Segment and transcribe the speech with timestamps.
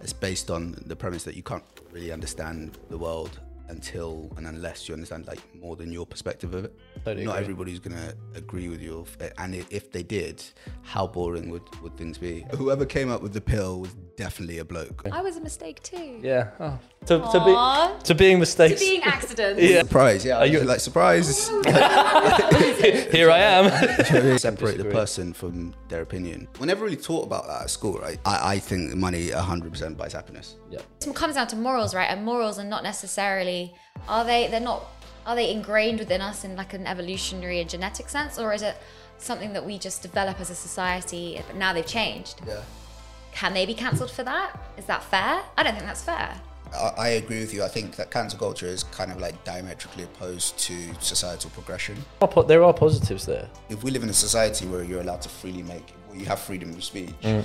[0.00, 4.88] it's based on the premise that you can't really understand the world until and unless
[4.88, 6.74] you understand like more than your perspective of it.
[7.04, 7.42] Totally Not agree.
[7.44, 9.04] everybody's gonna agree with you,
[9.38, 10.42] and if they did,
[10.82, 12.46] how boring would, would things be?
[12.54, 15.06] Whoever came up with the pill was definitely a bloke.
[15.12, 16.18] I was a mistake too.
[16.20, 16.50] Yeah.
[16.58, 16.78] Oh.
[17.06, 17.96] To, to, Aw.
[17.96, 18.80] be, to being mistakes.
[18.80, 19.62] To being accidents.
[19.62, 19.82] Yeah.
[19.82, 20.38] Surprise, yeah.
[20.38, 21.48] Are you- like surprise?
[23.16, 24.38] Here I am.
[24.38, 26.48] Separate the person from their opinion.
[26.60, 28.18] We never really taught about that at school, right?
[28.24, 30.56] I, I think money 100% buys happiness.
[30.70, 30.80] yeah.
[31.06, 32.10] It comes down to morals, right?
[32.10, 33.72] And morals are not necessarily
[34.08, 34.84] are they they're not
[35.26, 38.76] are they ingrained within us in like an evolutionary and genetic sense, or is it
[39.18, 41.40] something that we just develop as a society?
[41.46, 42.40] But now they've changed.
[42.46, 42.62] Yeah.
[43.32, 44.58] Can they be cancelled for that?
[44.76, 45.42] Is that fair?
[45.56, 46.40] I don't think that's fair.
[46.74, 47.62] I, I agree with you.
[47.62, 51.96] I think that cancel culture is kind of like diametrically opposed to societal progression.
[52.46, 53.48] There are positives there.
[53.68, 56.40] If we live in a society where you're allowed to freely make, where you have
[56.40, 57.44] freedom of speech, mm.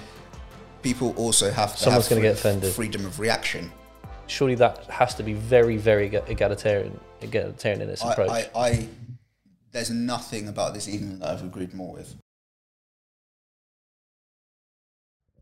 [0.81, 2.73] people also have to Someone's have gonna free- get offended.
[2.73, 3.71] freedom of reaction.
[4.27, 8.29] Surely that has to be very, very egalitarian, egalitarian in its I, approach.
[8.29, 8.87] I, I,
[9.71, 12.15] there's nothing about this evening that I've agreed more with.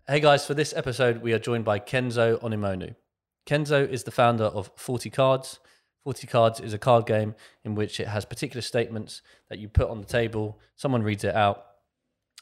[0.08, 2.96] Hey guys, for this episode, we are joined by Kenzo Onimonu.
[3.46, 5.60] Kenzo is the founder of 40 Cards.
[6.06, 9.92] 40 Cards is a card game in which it has particular statements that you put
[9.92, 11.66] on the table, someone reads it out,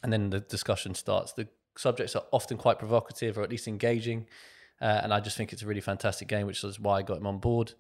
[0.02, 1.34] and then the discussion starts.
[1.34, 4.28] The subjects are often quite provocative or at least engaging,
[4.82, 7.18] uh, and I just think it's a really fantastic game, which is why I got
[7.18, 7.74] him on board.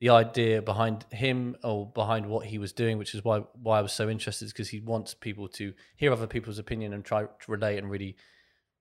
[0.00, 3.82] The idea behind him or behind what he was doing, which is why why I
[3.82, 7.24] was so interested, is because he wants people to hear other people's opinion and try
[7.24, 8.16] to relate and really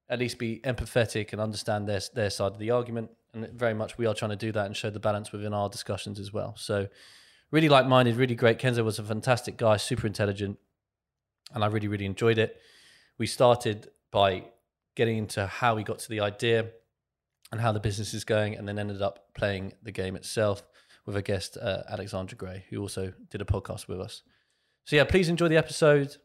[0.10, 3.12] at least be empathetic and understand their their side of the argument.
[3.34, 5.70] And very much we are trying to do that and show the balance within our
[5.70, 6.56] discussions as well.
[6.58, 6.88] So
[7.52, 8.60] really like minded, really great.
[8.60, 10.58] Kenzo was a fantastic guy, super intelligent,
[11.54, 12.60] and I really, really enjoyed it.
[13.18, 14.46] We started by
[14.96, 16.70] getting into how we got to the idea
[17.52, 20.64] and how the business is going, and then ended up playing the game itself
[21.06, 24.24] with a guest, uh, Alexandra Gray, who also did a podcast with us.
[24.86, 26.18] So yeah, please enjoy the episode.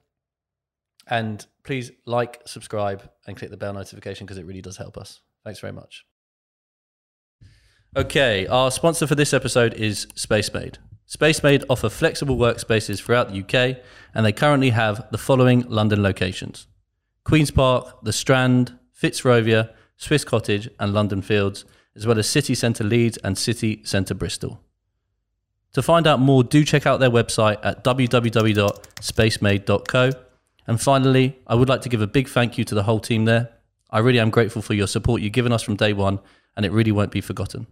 [1.06, 5.20] And please like, subscribe, and click the bell notification because it really does help us.
[5.44, 6.04] Thanks very much.
[7.96, 10.76] Okay, our sponsor for this episode is SpaceMade.
[11.06, 13.76] SpaceMade offer flexible workspaces throughout the UK,
[14.14, 16.66] and they currently have the following London locations
[17.24, 22.84] Queen's Park, The Strand, Fitzrovia, Swiss Cottage, and London Fields, as well as City Centre
[22.84, 24.60] Leeds and City Centre Bristol.
[25.74, 30.10] To find out more, do check out their website at www.spacemade.co.
[30.72, 33.26] And finally, I would like to give a big thank you to the whole team
[33.26, 33.50] there.
[33.90, 36.18] I really am grateful for your support you've given us from day one,
[36.56, 37.66] and it really won't be forgotten.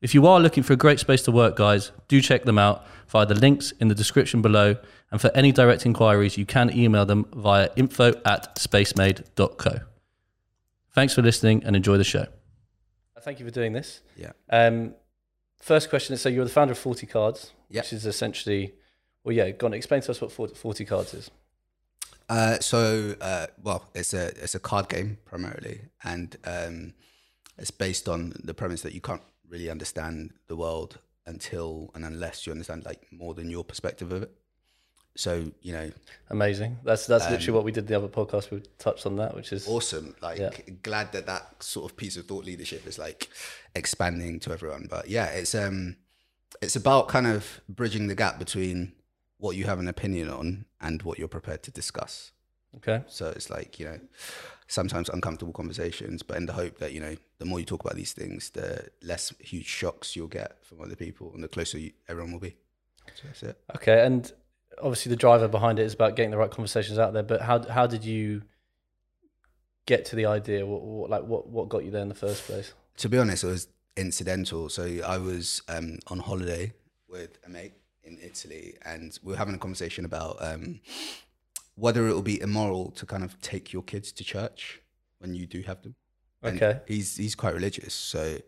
[0.00, 2.86] If you are looking for a great space to work, guys, do check them out
[3.08, 4.76] via the links in the description below.
[5.10, 9.80] And for any direct inquiries, you can email them via info at spacemade.co.
[10.94, 12.24] Thanks for listening and enjoy the show.
[13.20, 14.00] Thank you for doing this.
[14.16, 14.32] Yeah.
[14.48, 14.94] Um,
[15.60, 17.82] first question is so you're the founder of 40 Cards, Yeah.
[17.82, 18.72] which is essentially,
[19.24, 21.30] well, yeah, go on, explain to us what 40, 40 Cards is.
[22.28, 26.92] Uh, so, uh, well, it's a it's a card game primarily, and um,
[27.56, 32.46] it's based on the premise that you can't really understand the world until and unless
[32.46, 34.30] you understand like more than your perspective of it.
[35.16, 35.90] So, you know,
[36.30, 36.78] Amazing.
[36.84, 38.50] That's that's Um, literally what we did the other podcast.
[38.50, 40.14] We touched on that, which is awesome.
[40.22, 40.50] Like, Yeah.
[40.82, 43.28] glad that that sort of piece of thought leadership is like
[43.74, 44.86] expanding to everyone.
[44.88, 45.96] But yeah, it's um,
[46.62, 48.92] it's about kind of bridging the gap between
[49.38, 52.32] what you have an opinion on and what you're prepared to discuss.
[52.76, 53.02] okay.
[53.06, 54.00] So it's like, you know,
[54.66, 57.96] sometimes uncomfortable conversations, but in the hope that, you know, the more you talk about
[57.96, 61.92] these things, the less huge shocks you'll get from other people and the closer you,
[62.08, 62.56] everyone will be.
[63.14, 63.60] So that's it.
[63.76, 64.30] Okay, and
[64.78, 67.22] obviously the driver behind it is about getting the right conversations out there.
[67.22, 68.42] But how how did you
[69.86, 70.66] get to the idea?
[70.66, 72.74] What, what like what what got you there in the first place?
[72.98, 74.68] To be honest, it was incidental.
[74.68, 76.72] So I was um, on holiday
[77.08, 77.72] with a mate
[78.08, 80.80] in Italy and we were having a conversation about um,
[81.74, 84.80] whether it will be immoral to kind of take your kids to church
[85.20, 85.94] when you do have them.
[86.42, 86.80] And Okay.
[86.86, 88.38] he's he's quite religious, so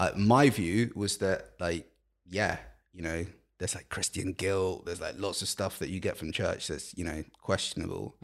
[0.00, 1.86] uh, my view was that like
[2.28, 2.56] yeah,
[2.92, 3.24] you know,
[3.58, 6.92] there's like Christian guilt, there's like lots of stuff that you get from church that's
[6.98, 8.16] you know questionable,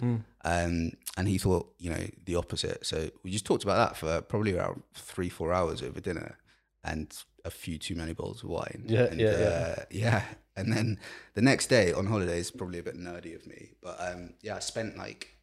[0.44, 2.84] um, and he thought you know the opposite.
[2.84, 6.36] So we just talked about that for probably around three four hours over dinner,
[6.84, 8.84] and a few too many bottles of wine.
[8.86, 10.22] Yeah, and, yeah, uh, yeah.
[10.56, 10.98] And then
[11.34, 14.58] the next day on holidays, probably a bit nerdy of me, but um, yeah, I
[14.58, 15.36] spent like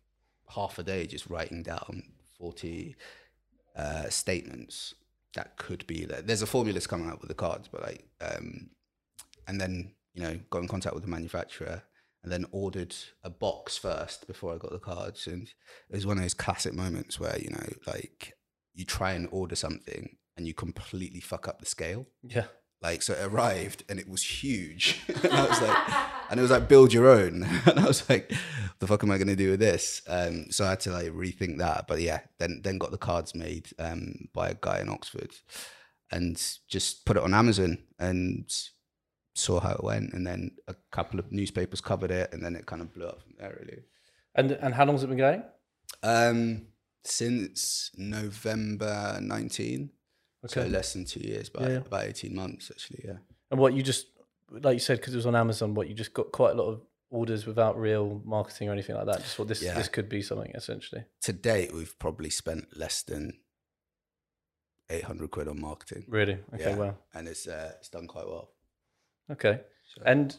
[0.50, 2.04] half a day just writing down
[2.38, 2.96] 40
[3.76, 4.94] uh, statements
[5.34, 6.22] that could be there.
[6.22, 8.70] There's a formula that's coming out with the cards, but like, um,
[9.48, 11.84] and then, you know, got in contact with the manufacturer
[12.24, 15.28] and then ordered a box first before I got the cards.
[15.28, 15.44] And
[15.90, 18.34] it was one of those classic moments where, you know, like
[18.74, 22.08] you try and order something and you completely fuck up the scale.
[22.24, 22.46] Yeah.
[22.80, 25.78] Like so, it arrived and it was huge, and I was like,
[26.30, 28.32] and it was like build your own, and I was like,
[28.78, 30.04] the fuck am I gonna do with this?
[30.08, 31.88] Um, so I had to like rethink that.
[31.88, 35.32] But yeah, then then got the cards made um by a guy in Oxford,
[36.12, 38.46] and just put it on Amazon and
[39.34, 42.68] saw how it went, and then a couple of newspapers covered it, and then it
[42.68, 43.58] kind of blew up from there.
[43.60, 43.82] Really,
[44.36, 45.42] And and how long has it been going?
[46.04, 46.68] um,
[47.04, 49.90] since November nineteen,
[50.46, 50.70] so Okay.
[50.70, 53.02] less than two years, but Yeah, about eighteen months actually.
[53.06, 53.18] Yeah.
[53.52, 54.08] And what you just
[54.50, 56.68] like you said because it was on Amazon, what you just got quite a lot
[56.70, 59.20] of orders without real marketing or anything like that.
[59.20, 59.74] Just thought this Yeah.
[59.74, 61.06] this could be something essentially.
[61.22, 63.40] to date, we've probably spent less than
[64.90, 66.06] eight hundred quid on marketing.
[66.08, 66.40] Really?
[66.54, 66.72] Okay.
[66.72, 66.76] Yeah.
[66.78, 66.98] Well.
[67.14, 68.52] and it's uh, it's done quite well.
[69.32, 69.62] Okay.
[69.96, 70.38] So- And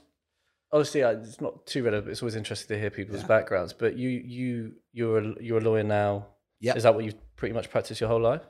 [0.72, 2.06] obviously, uh, it's not too relevant.
[2.06, 3.26] But it's always interesting to hear people's Yeah.
[3.26, 3.72] backgrounds.
[3.72, 6.28] But you you you're a, you're a lawyer now.
[6.60, 6.76] Yeah.
[6.76, 8.42] Is that what you've pretty much practiced your whole life?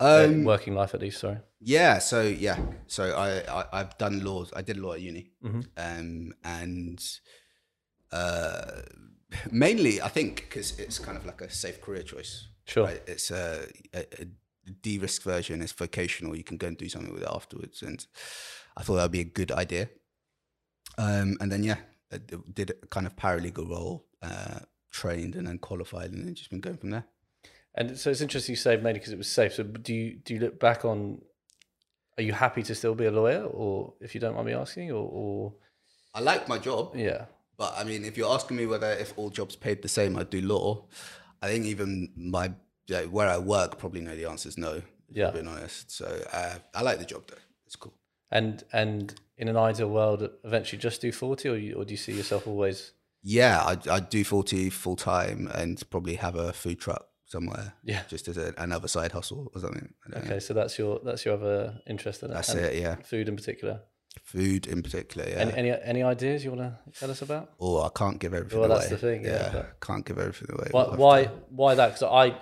[0.00, 1.20] Um, working life, at least.
[1.20, 1.38] Sorry.
[1.60, 4.52] yeah, so yeah, so I, I I've done laws.
[4.56, 5.66] I did law at uni, Mhm.
[5.76, 7.02] um, and
[8.12, 8.82] uh,
[9.50, 12.48] mainly I think because it's kind of like a safe career choice.
[12.66, 12.84] Sure.
[12.86, 13.02] Right?
[13.06, 15.60] It's a, a, a de-risk version.
[15.62, 16.34] It's vocational.
[16.36, 18.04] You can go and do something with it afterwards, and
[18.76, 19.88] I thought that would be a good idea.
[20.98, 21.76] Um, and then yeah,
[22.12, 22.18] I
[22.52, 24.60] did a kind of paralegal role, uh,
[24.90, 27.04] trained and then qualified, and then just been going from there.
[27.74, 29.54] And so it's interesting you say mainly because it was safe.
[29.54, 31.20] So do you do you look back on?
[32.16, 34.92] Are you happy to still be a lawyer, or if you don't mind me asking,
[34.92, 35.54] or, or
[36.14, 37.24] I like my job, yeah,
[37.56, 40.30] but I mean, if you're asking me whether if all jobs paid the same, I'd
[40.30, 40.84] do law.
[41.42, 42.52] I think even my
[42.88, 44.82] like, where I work probably know the answer is no.
[45.10, 45.30] Yeah.
[45.30, 45.90] Being honest.
[45.90, 47.42] So uh, I like the job though.
[47.66, 47.94] It's cool.
[48.30, 51.96] and and in an ideal world, eventually just do forty, or you, or do you
[51.96, 52.92] see yourself always?
[53.22, 57.74] Yeah, I I do forty full time and probably have a food truck somewhere.
[57.84, 58.02] Yeah.
[58.08, 59.92] just as a, another side hustle or something.
[60.10, 60.30] Don't know.
[60.30, 62.30] Okay, so that's your that's your other interest in.
[62.30, 62.80] That's it.
[62.80, 63.80] Yeah, Food in particular.
[64.22, 65.28] food in particular.
[65.28, 65.36] Yeah.
[65.38, 67.50] Any, any any ideas you want to tell us about?
[67.60, 68.68] oh, I can't give everything away.
[68.68, 68.86] Well, away.
[68.88, 70.68] that's the thing, yeah, but- can't give everything away.
[70.70, 71.88] Why why, why that?
[71.94, 72.36] Because I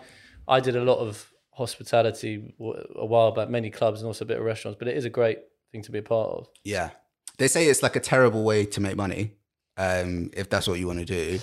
[0.47, 2.55] I did a lot of hospitality
[2.97, 4.79] a while back, many clubs and also a bit of restaurants.
[4.79, 5.39] But it is a great
[5.71, 6.49] thing to be a part of.
[6.65, 6.91] Yeah.
[7.39, 9.35] They say it's like a terrible way to make money,
[9.77, 11.39] um, if that's what you want to do.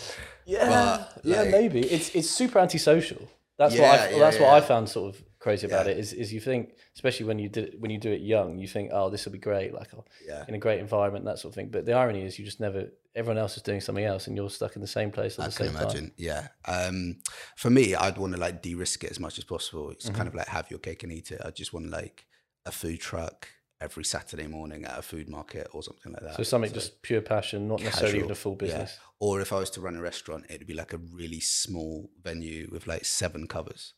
[0.46, 0.68] Yeah,
[1.16, 3.28] But, yeah, like- maybe it's it's super antisocial.
[3.58, 5.92] That's what Yeah, I, yeah, that's what I found sort of crazy about Yeah.
[5.94, 8.68] it is is you think, especially when you did when you do it young, you
[8.68, 10.46] think, oh, this will be great, like oh, Yeah.
[10.48, 11.70] in a great environment, that sort of thing.
[11.70, 12.90] But the irony is, you just never.
[13.16, 15.48] Everyone else is doing something else, and you're stuck in the same place at I
[15.50, 15.84] the can same time.
[15.84, 16.12] imagine.
[16.16, 16.48] Yeah.
[16.66, 17.18] Um,
[17.58, 19.90] for me, I'd want to like de-risk it as much as possible.
[19.92, 20.16] It's Mm-hmm.
[20.16, 21.42] kind of like have your cake and eat it.
[21.44, 22.26] I just want like
[22.66, 23.50] a food truck
[23.82, 26.36] every Saturday morning at a food market or something like that.
[26.36, 28.74] So something just pure passion, not necessarily even a Casual, full yeah.
[28.74, 29.00] business.
[29.20, 32.68] Or if I was to run a restaurant, it'd be like a really small venue
[32.72, 33.94] with like seven covers,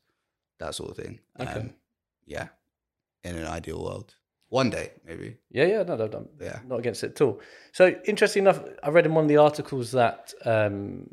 [0.59, 1.19] that sort of thing.
[1.39, 1.51] Okay.
[1.51, 1.73] Um,
[2.25, 2.49] yeah.
[3.23, 4.15] In an ideal world.
[4.49, 5.37] One day, maybe.
[5.49, 6.59] Yeah, yeah, no, no, no, Yeah.
[6.67, 7.39] not against it at all.
[7.71, 11.09] So interesting enough, I read in one of the articles that um,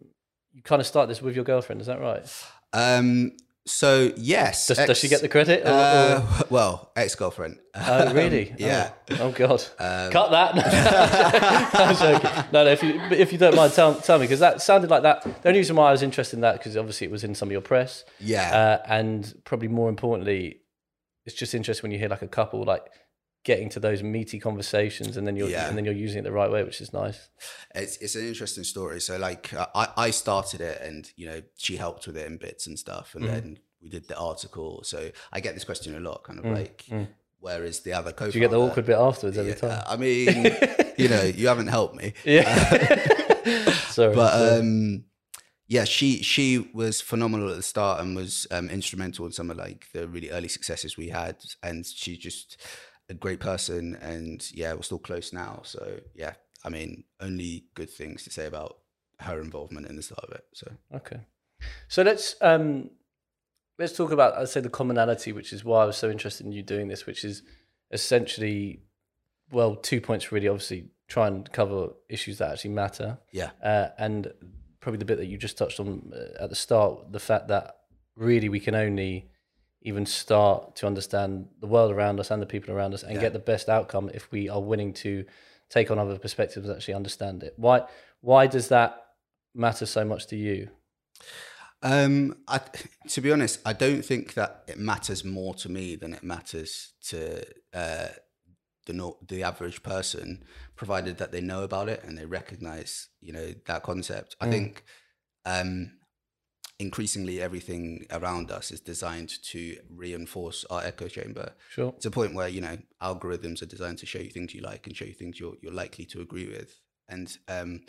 [0.53, 1.81] you kind of start this with your girlfriend.
[1.81, 2.27] Is that right?
[2.73, 3.33] Um,
[3.69, 4.67] so yes.
[4.67, 5.65] Does, does she get the credit?
[5.65, 7.59] Or- or- Uh, well, ex-girlfriend.
[7.75, 8.55] Oh, really?
[8.59, 8.91] yeah.
[9.13, 9.63] Oh, oh God.
[9.79, 10.55] Um, Cut that.
[11.75, 12.45] I'm joking.
[12.53, 12.71] No, no.
[12.71, 15.23] If you if you don't mind, tell, tell me because that sounded like that.
[15.23, 17.49] The only reason why I was interested in that because obviously it was in some
[17.49, 18.51] of your press, Yeah.
[18.81, 20.61] uh, and probably more importantly,
[21.27, 22.83] it's just interesting when you hear like a couple like
[23.51, 25.69] getting to those meaty conversations, and then you're Yeah.
[25.69, 27.19] and then you're using it the right way, which is nice.
[27.75, 29.01] it's it's an interesting story.
[29.01, 32.37] So like uh, I I started it, and you know she helped with it in
[32.37, 34.71] bits and stuff, and then we did the article.
[34.85, 34.99] So
[35.33, 36.85] I get this question a lot, kind of like,
[37.41, 38.25] where is the other co?
[38.27, 39.83] Mm, Do you get the awkward bit afterwards every time?
[39.87, 40.29] I mean,
[41.03, 42.13] you know, you haven't helped me.
[42.25, 42.53] Yeah.
[43.99, 44.15] Sorry.
[44.15, 44.59] but sorry.
[44.61, 45.05] um
[45.67, 49.57] yeah she she was phenomenal at the start and was um instrumental in some of
[49.57, 52.57] like the really early successes we had and she just
[53.09, 56.35] a great person and yeah we're still close now so yeah
[56.65, 58.79] i mean only good things to say about
[59.21, 61.21] her involvement in the start of it so Okay.
[61.89, 62.91] So let's um
[63.79, 66.53] let's talk about I'd say the commonality, which is why I was so interested in
[66.53, 67.43] you doing this, which is
[67.91, 68.83] essentially
[69.51, 73.19] well, two points really obviously try and cover issues that actually matter.
[73.33, 74.33] yeah Uh, and
[74.81, 77.77] probably the bit that you just touched on uh, at the start, the fact that
[78.15, 79.31] really we can only
[79.83, 83.21] even start to understand the world around us and the people around us and Yeah.
[83.21, 85.25] get the best outcome if we are willing to
[85.69, 87.55] take on other perspectives actually understand it.
[87.57, 87.87] Why
[88.21, 89.07] why does that
[89.55, 90.71] matter so much to you?
[91.83, 92.61] Um, I,
[93.09, 96.95] to be honest, I don't think that it matters more to me than it matters
[97.11, 98.09] to uh,
[98.87, 100.45] the the average person,
[100.75, 104.35] provided that they know about it and they recognize, you know, that concept.
[104.41, 104.83] I think
[105.45, 105.98] um,
[106.79, 111.93] increasingly everything around us is designed to reinforce our echo chamber Sure.
[112.01, 114.87] to a point where you know algorithms are designed to show you things you like
[114.87, 116.81] and show you things you're you're likely to agree with.
[117.09, 117.81] And um,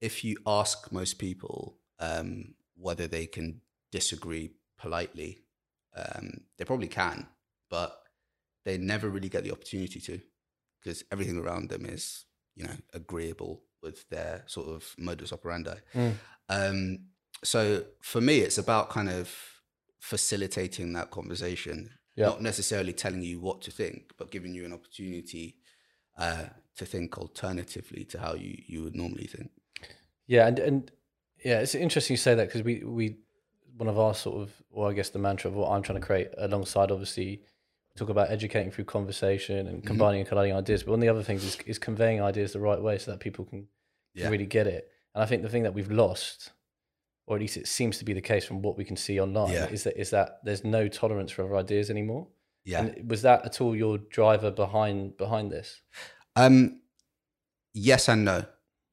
[0.00, 3.60] if you ask most people um, whether they can
[3.90, 5.40] disagree politely,
[5.96, 7.26] um, they probably can,
[7.68, 8.00] but
[8.64, 10.20] they never really get the opportunity to
[10.80, 12.24] because everything around them is
[12.54, 15.74] you know agreeable with their sort of modus operandi.
[15.94, 16.14] Mm.
[17.44, 19.34] So for me, it's about kind of
[20.00, 22.26] facilitating that conversation, Yeah.
[22.26, 25.56] not necessarily telling you what to think, but giving you an opportunity
[26.16, 29.50] uh, to think alternatively to how you, you would normally think.
[30.26, 30.90] Yeah, and and
[31.44, 33.16] yeah, it's interesting you say that because we we
[33.76, 36.06] one of our sort of, or I guess the mantra of what I'm trying to
[36.06, 37.42] create alongside, obviously,
[37.96, 39.74] talk about educating through conversation Mm-hmm.
[39.74, 40.82] and combining and colliding ideas.
[40.82, 43.20] But one of the other things is, is conveying ideas the right way so that
[43.20, 43.68] people can, can
[44.24, 44.28] Yeah.
[44.28, 44.90] really get it.
[45.14, 46.50] And I think the thing that we've lost,
[47.28, 49.52] or at least it seems to be the case from what we can see online,
[49.52, 49.66] Yeah.
[49.68, 52.26] is that is that there's no tolerance for other ideas anymore.
[52.64, 52.80] Yeah.
[52.84, 55.80] And was that at all your driver behind behind this?
[56.36, 56.80] Um,
[57.74, 58.44] yes and no.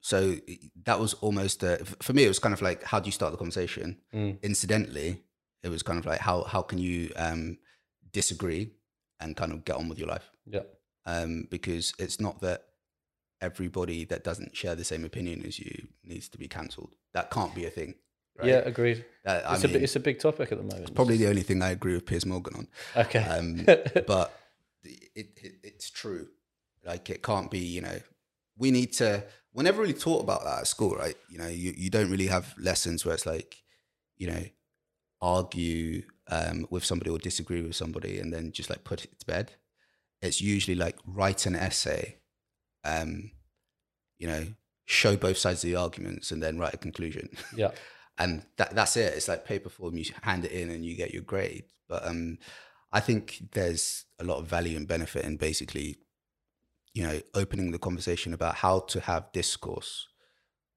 [0.02, 0.36] So
[0.84, 2.24] that was almost f- for me.
[2.24, 3.98] It was kind of like how do you start the conversation?
[4.14, 4.42] Mm.
[4.44, 5.24] Incidentally,
[5.64, 7.58] it was kind of like how how can you um,
[8.12, 8.72] disagree
[9.20, 10.30] and kind of get on with your life?
[10.46, 10.62] Yeah.
[11.06, 12.66] Um, because it's not that
[13.42, 16.96] everybody that doesn't share the same opinion as you needs to be cancelled.
[17.14, 17.96] That can't be a thing.
[18.38, 18.48] Right?
[18.50, 19.06] Yeah, agreed.
[19.26, 20.94] I It's a mean, bit, it's a big topic at the moment.
[20.94, 22.68] probably the only thing I agree with Piers Morgan on.
[23.06, 23.24] okay.
[23.24, 23.66] Um,
[24.08, 24.38] but
[24.84, 26.28] it, it it's true.
[26.84, 27.60] Like it can't be.
[27.60, 28.00] You know,
[28.58, 29.24] we need to.
[29.54, 31.16] we're never really taught about that at school, right?
[31.30, 33.64] You know, you you don't really have lessons where it's like,
[34.18, 34.44] you know,
[35.22, 39.26] argue um, with somebody or disagree with somebody and then just like put it to
[39.26, 39.54] bed.
[40.22, 42.18] It's usually like write an essay,
[42.84, 43.32] um,
[44.18, 44.46] you know,
[44.86, 47.72] show both sides of the arguments and then write a conclusion yeah.
[48.18, 49.14] and that that's it.
[49.14, 49.98] It's like paper form.
[49.98, 51.66] You hand it in and you get your grade.
[51.88, 52.38] But um,
[52.92, 55.98] I think there's a lot of value and benefit in basically,
[56.94, 60.08] you know, opening the conversation about how to have discourse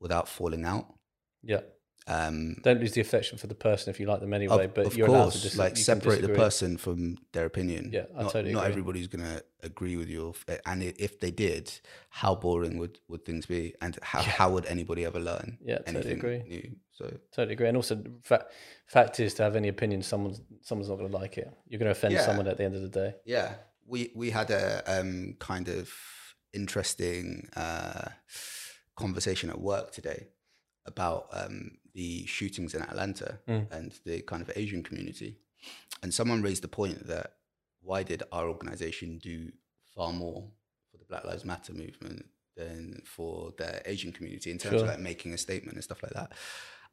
[0.01, 0.95] without falling out.
[1.43, 1.61] Yeah.
[2.09, 4.87] Um, Don't lose the affection for the person if you like them anyway, of, but
[4.87, 7.91] of you're allowed course, to dis- like separate the person from their opinion.
[7.93, 8.71] Yeah, I not, totally not agree.
[8.71, 11.71] everybody's gonna agree with you, and if they did,
[12.09, 16.15] how boring would, would things be, and how, how would anybody ever learn Yeah, totally
[16.15, 16.43] agree.
[16.49, 16.77] new?
[16.99, 17.69] So Totally agree.
[17.69, 18.53] And also, fact
[18.87, 21.49] fact is, to have any opinion, someone's someone's not going to like it.
[21.69, 22.27] You're going to offend Yeah.
[22.27, 23.15] someone at the end of the day.
[23.25, 23.55] Yeah,
[23.87, 25.91] we we had a um, kind of
[26.53, 28.09] interesting uh,
[28.97, 30.29] conversation at work today
[30.87, 35.37] about um, the shootings in Atlanta and the kind of Asian community,
[36.03, 37.35] and someone raised the point that
[37.81, 39.51] why did our organization do
[39.95, 40.51] far more
[40.91, 42.27] for the Black Lives Matter movement
[42.57, 44.83] than for the Asian community in terms Sure.
[44.83, 46.33] of like making a statement and stuff like that.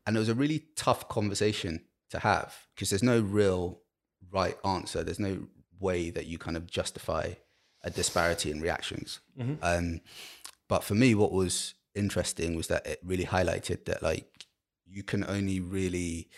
[0.06, 3.82] And it was a really tough conversation to have because there's no real
[4.32, 5.04] right answer.
[5.04, 5.48] There's no
[5.80, 7.34] way that you kind of justify
[7.84, 9.20] a disparity in reactions.
[9.62, 10.02] Um,
[10.68, 14.46] but for me, what was interesting was that it really highlighted that like
[14.86, 16.30] you can only really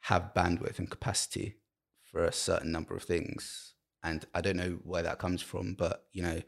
[0.00, 1.56] have bandwidth and capacity
[2.02, 3.74] for a certain number of things.
[4.02, 6.40] And I don't know where that comes from, but you know,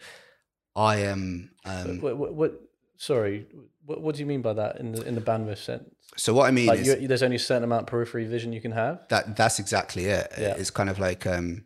[0.74, 1.50] I am.
[1.66, 2.52] Um, What, what, what
[2.96, 3.46] sorry,
[3.84, 5.88] what, what do you mean by that in the in the bandwidth sense?
[6.16, 8.52] so what I mean Like, is you there's only a certain amount of periphery vision
[8.52, 9.06] you can have.
[9.08, 10.30] that that's exactly it.
[10.38, 10.54] Yeah.
[10.58, 11.64] It's kind of like um,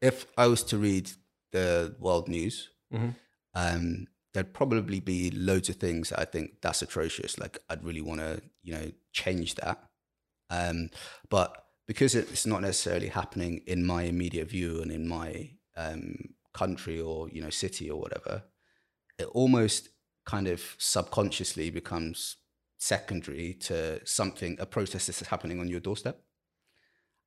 [0.00, 1.10] if I was to read
[1.52, 3.14] the world news, Mhm.
[3.54, 7.38] um, there'd probably be loads of things that I think that's atrocious.
[7.38, 9.78] Like I'd really want to, you know, change that.
[10.50, 10.90] Um,
[11.28, 17.00] but because it's not necessarily happening in my immediate view and in my um, country
[17.00, 18.42] or you know city or whatever,
[19.22, 19.88] it almost
[20.24, 22.36] kind of subconsciously becomes
[22.78, 26.20] secondary to something a process that's happening on your doorstep.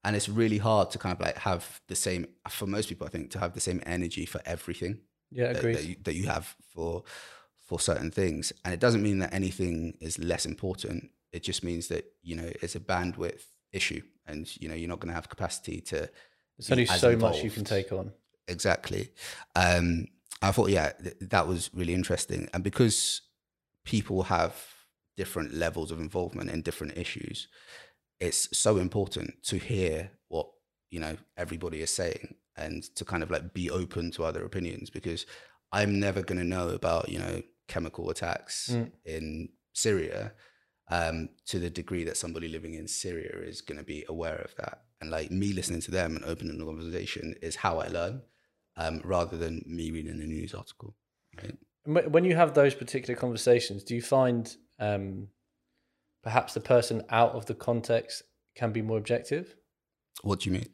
[0.04, 3.10] And it's really hard to kind of like have the same for most people i
[3.10, 5.00] think to have the same energy for everything
[5.32, 7.04] Yeah, that, that, you, that you have for
[7.68, 8.54] for certain things.
[8.64, 11.10] And it doesn't mean that anything is less important.
[11.32, 15.00] It just means that you know it's a bandwidth issue and you know you're not
[15.00, 16.10] going to have capacity to
[16.58, 18.12] There's only so much you can take on.
[18.48, 19.12] exactly.
[19.56, 20.08] Um
[20.42, 22.48] i thought yeah th- that was really interesting.
[22.54, 23.22] And because
[23.84, 24.54] people have
[25.18, 27.48] different levels of involvement in different issues
[28.20, 30.48] it's so important to hear what
[30.90, 34.90] you know everybody is saying and to kind of like be open to other opinions
[34.90, 35.26] because
[35.72, 38.92] i'm never going to know about you know chemical attacks Mm.
[39.06, 40.34] in syria
[40.92, 44.54] um, to the degree that somebody living in syria is going to be aware of
[44.58, 44.84] that.
[45.02, 48.22] And like me listening to them and opening the conversation is how i learn
[48.78, 50.96] um, rather than me reading a news article?
[51.86, 55.28] When you have those particular conversations, do you find um,
[56.26, 58.24] perhaps the person out of the context
[58.56, 59.56] can be more objective.
[60.24, 60.70] What do you mean?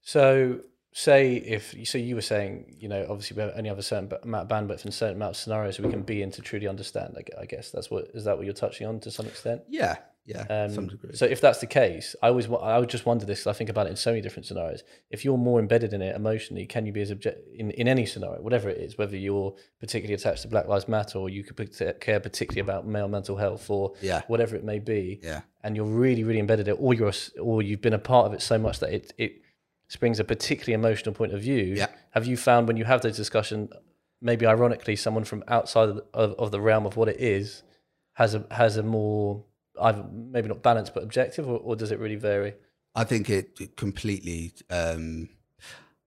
[0.00, 0.60] So,
[0.92, 4.50] say if so, you were saying, you know, obviously we only have a certain amount
[4.50, 7.16] of bandwidth and a certain amount of scenarios, we can be in to truly understand.
[7.38, 9.62] I guess that's what is that what you're touching on to some extent.
[9.68, 9.96] Yeah,
[10.28, 11.14] yeah, Um, some degree.
[11.14, 13.46] So if that's the case, I always I would just wonder this.
[13.46, 14.82] I think about it in so many different scenarios.
[15.10, 18.04] If you're more embedded in it emotionally, can you be as object in, in any
[18.06, 21.56] scenario, whatever it is, whether you're particularly attached to Black Lives Matter or you could
[22.00, 24.20] care particularly about male mental health or Yeah.
[24.28, 27.62] whatever it may be, yeah, and you're really really embedded in it, or you're or
[27.62, 29.32] you've been a part of it so much that it it
[29.88, 31.64] springs a particularly emotional point of view.
[31.76, 31.86] Yeah.
[32.10, 33.70] Have you found when you have those discussions,
[34.20, 37.62] maybe ironically, someone from outside of of, of the realm of what it is
[38.14, 39.44] has a has a more
[39.80, 42.54] either maybe not balanced but objective, or, or does it really vary?
[42.94, 44.52] I think it, it completely.
[44.70, 45.28] Um,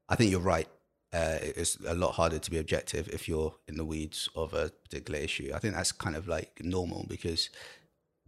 [0.10, 0.68] I think you're right.
[1.14, 4.70] Uh, it's a lot harder to be objective if you're in the weeds of a
[4.84, 5.52] particular issue.
[5.54, 7.50] I think that's kind of like normal because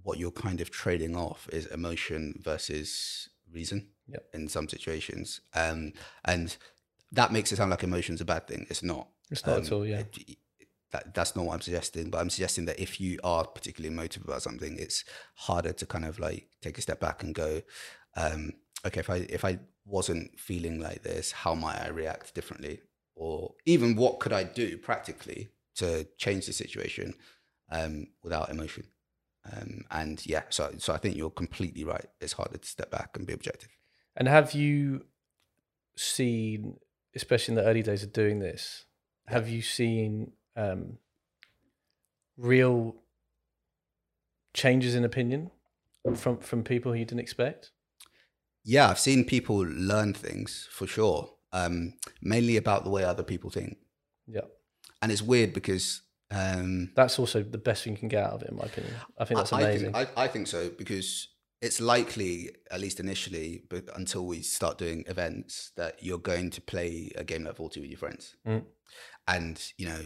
[0.01, 4.25] what you're kind of trading off is emotion versus reason Yep.
[4.33, 5.93] in some situations, um,
[6.25, 6.57] and
[7.13, 8.65] that makes it sound like emotion's a bad thing.
[8.69, 9.07] It's not.
[9.31, 10.00] It's not at all, yeah.
[10.00, 10.38] it-
[10.93, 14.23] that, that's not what I'm suggesting, but I'm suggesting that if you are particularly emotive
[14.23, 15.03] about something, it's
[15.35, 17.62] harder to kind of like take a step back and go,
[18.15, 18.53] um,
[18.85, 22.81] okay, if I if I wasn't feeling like this, how might I react differently,
[23.15, 27.15] or even what could I do practically to change the situation
[27.71, 28.85] um, without emotion?
[29.51, 32.05] Um, and yeah, so so I think you're completely right.
[32.21, 33.69] It's harder to step back and be objective.
[34.15, 35.05] And have you
[35.97, 36.77] seen,
[37.15, 38.85] especially in the early days of doing this,
[39.25, 40.98] have you seen um,
[42.38, 42.95] real
[44.53, 45.51] changes in opinion
[46.15, 47.72] from from people you didn't expect?
[48.65, 53.50] Yeah, I've seen people learn things for sure, um, mainly about the way other people
[53.50, 53.77] think.
[54.27, 54.41] Yeah,
[55.01, 58.41] and it's weird because um, that's also the best thing you can get out of
[58.43, 58.93] it, in my opinion.
[59.17, 59.93] I think that's amazing.
[59.95, 61.27] I think, I, I think so because
[61.62, 66.62] it's likely, at least initially, but until we start doing events, that you're going to
[66.62, 68.63] play a game like 40 with your friends, Mm.
[69.27, 70.01] and you know,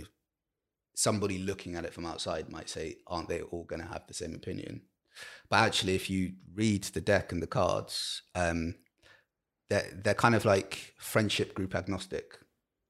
[0.98, 4.16] somebody looking at it from outside might say, "Aren't they all going to have the
[4.16, 4.82] same opinion?"
[5.48, 8.76] But actually, if you read the deck and the cards, um,
[9.70, 12.40] they're they're kind of like friendship group agnostic.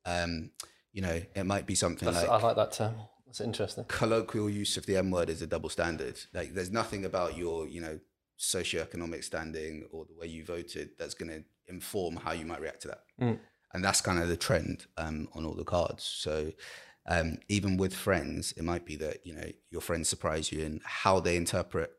[0.05, 0.51] Um,
[0.93, 2.95] you know, it might be something That's, like I like that term.
[3.25, 3.83] That's interesting.
[3.89, 6.17] colloquial use of the M word is a double standard.
[6.33, 7.99] Like there's nothing about your, you know,
[8.39, 12.83] socioeconomic standing or the way you voted that's going to inform how you might react
[12.83, 13.03] to that.
[13.19, 13.39] Mm.
[13.73, 16.03] And that's kind of the trend um, on all the cards.
[16.03, 16.53] So
[17.07, 20.81] um, even with friends, it might be that, you know, your friends surprise you in
[20.83, 21.91] how they interpret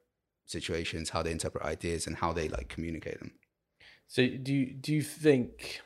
[0.45, 3.33] situations, how they interpret ideas and how they like communicate them.
[4.07, 5.81] So do you do you think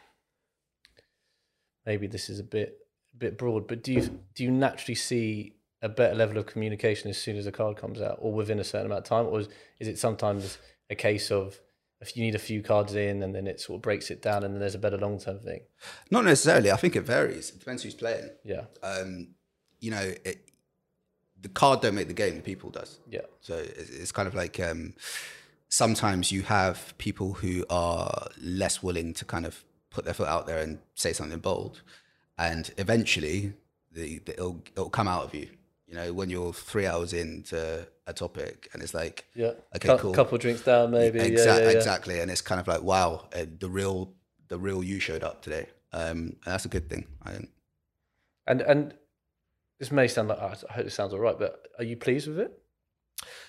[1.84, 2.78] maybe this is a bit
[3.14, 7.10] a bit broad, but do you do you naturally see a better level of communication
[7.10, 9.40] as soon as a card comes out, or within a certain amount of time, or
[9.40, 9.48] is,
[9.80, 10.58] is it sometimes
[10.90, 11.60] a case of
[12.02, 14.44] if you need a few cards in and then it sort of breaks it down
[14.44, 15.60] and then there's a better long term thing?
[16.10, 16.70] Not necessarily.
[16.70, 17.50] I think it varies.
[17.50, 18.28] It depends who's playing.
[18.44, 19.28] Yeah, Um,
[19.80, 20.48] you know, it,
[21.40, 22.98] the card don't make the game, the people does.
[23.10, 24.94] yeah, So it's, it's kind of like um,
[25.68, 30.46] sometimes you have people who are less willing to kind of put their foot out
[30.46, 31.82] there and say something bold,
[32.38, 33.54] and eventually
[33.90, 35.48] the, the it'll, it'll come out of you.
[35.92, 39.52] You know, when you're three hours into a topic and it's like, yeah.
[39.76, 40.14] Okay, cool.
[40.14, 41.18] Couple drinks down, maybe.
[41.18, 41.70] Exa- yeah, yeah, yeah.
[41.70, 44.14] exactly, and it's kind of like, wow, uh, the real
[44.48, 47.04] the real you showed up today, um, and that's a good thing.
[47.22, 47.50] I think.
[48.46, 48.94] And and
[49.80, 52.38] this may sound like I hope it sounds all right, but are you pleased with
[52.38, 52.58] it?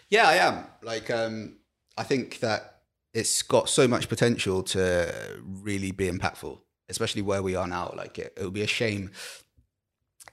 [0.09, 0.65] Yeah, I am.
[0.81, 1.59] Like, um,
[1.97, 2.81] I think that
[3.13, 7.93] it's got so much potential to really be impactful, especially where we are now.
[7.95, 9.11] Like, it, it would be a shame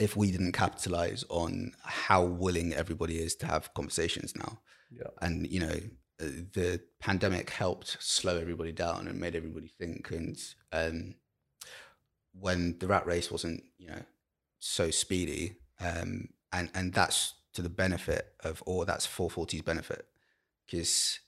[0.00, 4.58] if we didn't capitalize on how willing everybody is to have conversations now.
[4.90, 5.10] Yeah.
[5.20, 5.78] And, you know,
[6.18, 10.10] the pandemic helped slow everybody down and made everybody think.
[10.10, 10.38] And
[10.72, 11.14] um,
[12.32, 14.02] when the rat race wasn't, you know,
[14.58, 20.06] so speedy, um, and and that's to the benefit of, or that's 440's benefit,
[20.66, 21.20] because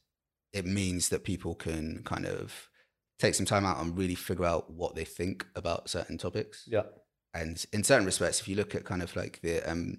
[0.52, 2.68] it means that people can kind of
[3.18, 6.64] take some time out and really figure out what they think about certain topics.
[6.66, 6.82] Yeah,
[7.34, 9.98] And in certain respects, if you look at kind of like the um,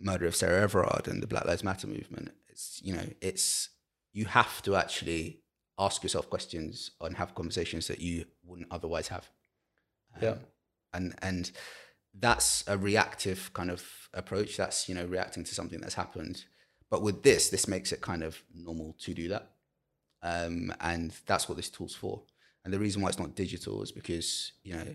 [0.00, 3.70] murder of Sarah Everard and the Black Lives Matter movement, it's you know, it's
[4.12, 5.42] you have to actually
[5.78, 9.28] ask yourself questions and have conversations that you wouldn't otherwise have.
[10.20, 10.30] Yeah.
[10.30, 10.38] Um,
[10.94, 11.50] and and
[12.18, 13.84] that's a reactive kind of
[14.14, 14.56] approach.
[14.56, 16.44] That's you know reacting to something that's happened.
[16.90, 19.50] But with this, this makes it kind of normal to do that,
[20.22, 22.22] um, and that's what this tool's for.
[22.64, 24.94] And the reason why it's not digital is because you know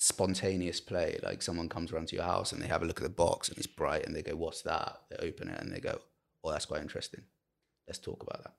[0.00, 1.18] spontaneous play.
[1.22, 3.48] Like someone comes around to your house and they have a look at the box
[3.48, 6.00] and it's bright and they go, "What's that?" They open it and they go,
[6.42, 7.22] "Oh, that's quite interesting."
[7.90, 8.54] let's talk about that.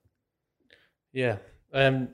[1.13, 1.37] Yeah.
[1.73, 2.09] Um,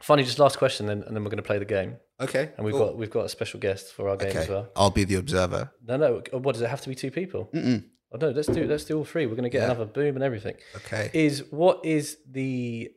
[0.00, 1.96] funny, just last question, then, and then we're going to play the game.
[2.20, 2.52] Okay.
[2.56, 2.86] And we've cool.
[2.86, 4.38] got we've got a special guest for our game okay.
[4.38, 4.68] as well.
[4.76, 5.72] I'll be the observer.
[5.84, 6.22] No, no.
[6.32, 6.94] What does it have to be?
[6.94, 7.50] Two people?
[7.52, 7.84] Mm-mm.
[8.12, 9.26] Oh no, let's do let's do all three.
[9.26, 9.66] We're going to get Yeah.
[9.66, 10.54] another boom and everything.
[10.76, 11.10] Okay.
[11.12, 12.90] Is what is the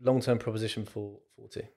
[0.00, 1.68] long term proposition for forty?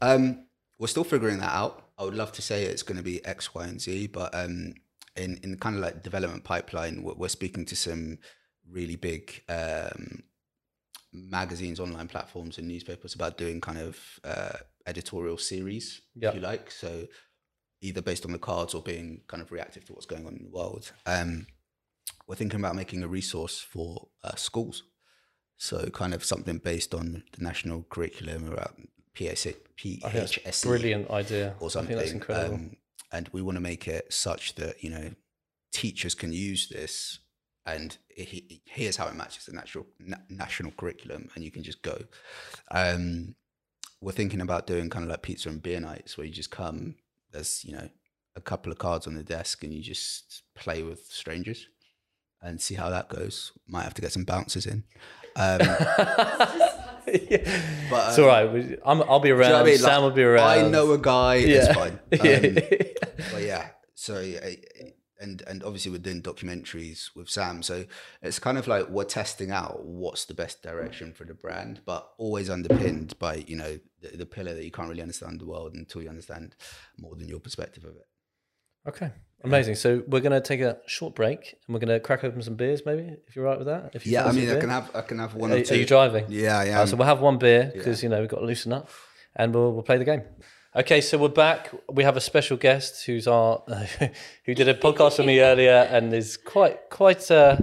[0.00, 0.46] Um,
[0.78, 1.83] we're still figuring that out.
[1.98, 4.74] I would love to say it's going to be X, Y, and Z, but um,
[5.16, 8.18] in in kind of like development pipeline, we're, we're speaking to some
[8.68, 10.22] really big um,
[11.12, 16.30] magazines, online platforms, and newspapers about doing kind of uh, editorial series, Yeah.
[16.30, 16.70] if you like.
[16.70, 17.06] So
[17.80, 20.42] either based on the cards or being kind of reactive to what's going on in
[20.44, 20.90] the world.
[21.06, 21.46] Um,
[22.26, 24.82] we're thinking about making a resource for uh, schools.
[25.58, 28.88] So kind of something based on the national curriculum around
[29.20, 29.46] I that's
[30.38, 31.54] PHSE brilliant idea.
[31.60, 31.88] or I something.
[31.96, 32.54] think that's incredible.
[32.56, 32.76] Um,
[33.12, 35.10] and we want to make it such that you know
[35.72, 37.20] teachers can use this,
[37.66, 41.82] and he, here's how it matches the natural na- national curriculum, and you can just
[41.82, 41.96] go.
[42.70, 43.34] Um,
[44.00, 46.96] we're thinking about doing kind of like pizza and beer nights, where you just come.
[47.30, 47.88] There's you know
[48.36, 51.68] a couple of cards on the desk, and you just play with strangers.
[52.42, 53.52] And see how that goes.
[53.66, 54.84] Might have to get some bounces in.
[55.34, 55.60] Um,
[57.90, 58.78] but, it's um, all right.
[58.84, 59.54] I'm, I'll be Do you know around.
[59.54, 59.78] I mean?
[59.78, 60.48] Sam Like, will be around.
[60.48, 61.36] I know a guy.
[61.36, 61.56] Yeah.
[61.56, 61.98] It's fine.
[62.12, 62.36] Yeah.
[62.36, 62.54] Um,
[63.32, 64.50] but yeah, so uh,
[65.20, 67.84] and and obviously we're doing documentaries with Sam, so
[68.22, 72.10] it's kind of like we're testing out what's the best direction for the brand, but
[72.18, 75.74] always underpinned by you know the, the pillar that you can't really understand the world
[75.74, 76.54] until you understand
[76.98, 78.06] more than your perspective of it.
[78.86, 79.10] Okay,
[79.44, 79.74] amazing.
[79.76, 82.54] So we're going to take a short break and we're going to crack open some
[82.54, 83.90] beers, maybe if you're right with that.
[83.94, 85.62] If you Yeah, I mean, I can have I can have one Are, or are
[85.62, 85.78] two.
[85.78, 86.24] you driving?
[86.28, 86.80] Yeah, yeah.
[86.80, 88.88] Uh, so we'll have one beer because you know we've got to loosen up,
[89.36, 90.22] and we'll we'll play the game.
[90.76, 91.70] Okay, so we're back.
[91.92, 93.62] We have a special guest who's our
[94.46, 97.30] who did a podcast with me earlier and is quite quite.
[97.30, 97.58] Uh,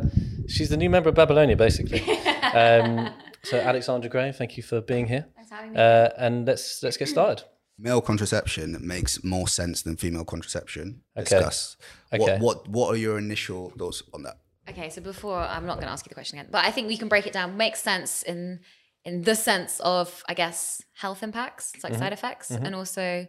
[0.48, 2.02] she's the new member of Babylonia, basically.
[2.54, 3.14] Um,
[3.44, 5.80] so Alexandra Gray, thank you for being here, Thanks for having me.
[5.80, 7.46] uh, and let's let's get started.
[7.82, 11.02] Male contraception makes more sense than female contraception.
[11.18, 11.24] Okay.
[11.24, 11.78] Discuss.
[12.14, 12.22] Okay.
[12.24, 14.38] What what what are your initial thoughts on that?
[14.70, 16.88] Okay, so before I'm not going to ask you the question again, but I think
[16.88, 17.58] we can break it down.
[17.58, 18.60] Makes sense in
[19.04, 23.28] in the sense of I guess health impacts, it's like side effects, and also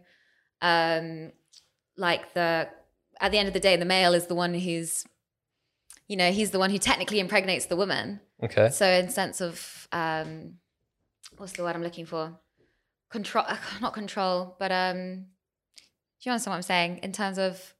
[0.60, 1.32] um
[1.96, 2.68] like the
[3.20, 5.06] at the end of the day, the male is the one who's
[6.08, 8.20] you know he's the one who technically impregnates the woman.
[8.42, 8.68] Okay.
[8.68, 10.58] So in sense of um
[11.38, 12.38] what's the word I'm looking for?
[13.12, 13.44] Control,
[13.80, 15.26] not control, but um
[16.20, 17.74] do you understand what I'm saying in terms of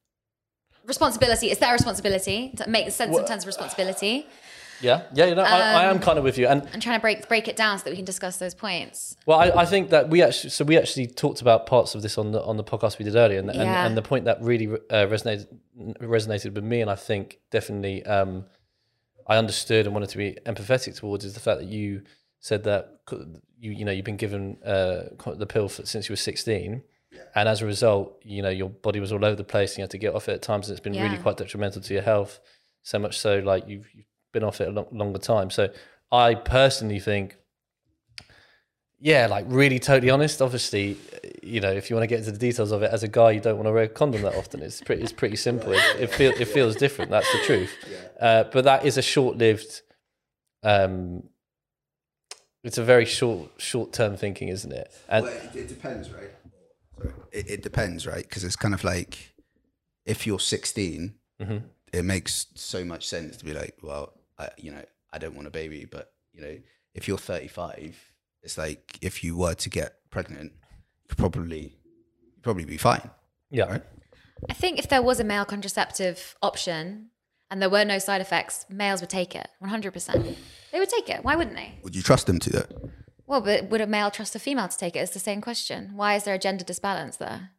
[0.85, 1.51] responsibility?
[1.51, 4.27] It's their responsibility to make sense in terms of responsibility.
[4.81, 5.27] Yeah, yeah.
[5.27, 7.29] You know, I, I am Um, kind of with you, and i'm trying to break
[7.29, 9.17] break it down so that we can discuss those points.
[9.27, 12.19] Well, I, I think that we actually so we actually talked about parts of this
[12.19, 13.87] on the on the podcast we did earlier, and and, Yeah.
[13.87, 15.47] and the point that really uh, resonated
[16.01, 18.47] resonated with me, and I think definitely um,
[19.29, 22.03] I understood and wanted to be empathetic towards is the fact that you
[22.41, 22.83] said that
[23.63, 25.05] you you know you've been given uh,
[25.43, 26.83] the pill for, since you were sixteen.
[27.35, 29.73] And as a result, you know your body was all over the place.
[29.73, 31.83] And you had to get off it at times, and it's been really quite detrimental
[31.83, 32.41] to your health.
[32.83, 35.51] So much so, like you've, you've been off it a long, longer time.
[35.51, 35.69] So
[36.11, 37.37] I personally think
[39.05, 40.41] yeah, like really totally honest.
[40.41, 40.97] Obviously,
[41.43, 43.33] you know, if you want to get into the details of it, as a guy,
[43.33, 44.63] you don't want to wear a condom that often.
[44.63, 45.73] It's pretty, it's pretty simple.
[45.73, 47.11] It, it feels, it feels different.
[47.11, 47.73] That's the truth.
[48.21, 49.83] Uh, but that is a short-lived.
[50.63, 51.25] Um,
[52.65, 54.91] it's a very short, short-term thinking, isn't it?
[55.09, 56.31] And Well, it, it depends, right?
[57.33, 58.23] It, it depends, right?
[58.23, 59.35] Because it's kind of like
[60.07, 61.63] if you're 16, Mhm.
[61.93, 65.49] it makes so much sense to be like, well, I, you know, I don't want
[65.49, 66.59] a baby, but you know,
[66.95, 67.99] if you're 35,
[68.43, 70.53] it's like if you were to get pregnant,
[71.09, 71.77] you'd probably
[72.35, 73.11] you'd probably be fine.
[73.51, 73.83] yeah, Right.
[74.51, 77.11] I think if there was a male contraceptive option
[77.51, 80.37] and there were no side effects, males would take it 100%.
[80.73, 81.25] They would take it.
[81.25, 81.79] Why wouldn't they?
[81.83, 82.73] Would you trust them to that?
[83.27, 85.01] Well, but would a male trust a female to take it?
[85.01, 85.93] It's the same question.
[85.95, 87.51] Why is there a gender disbalance there?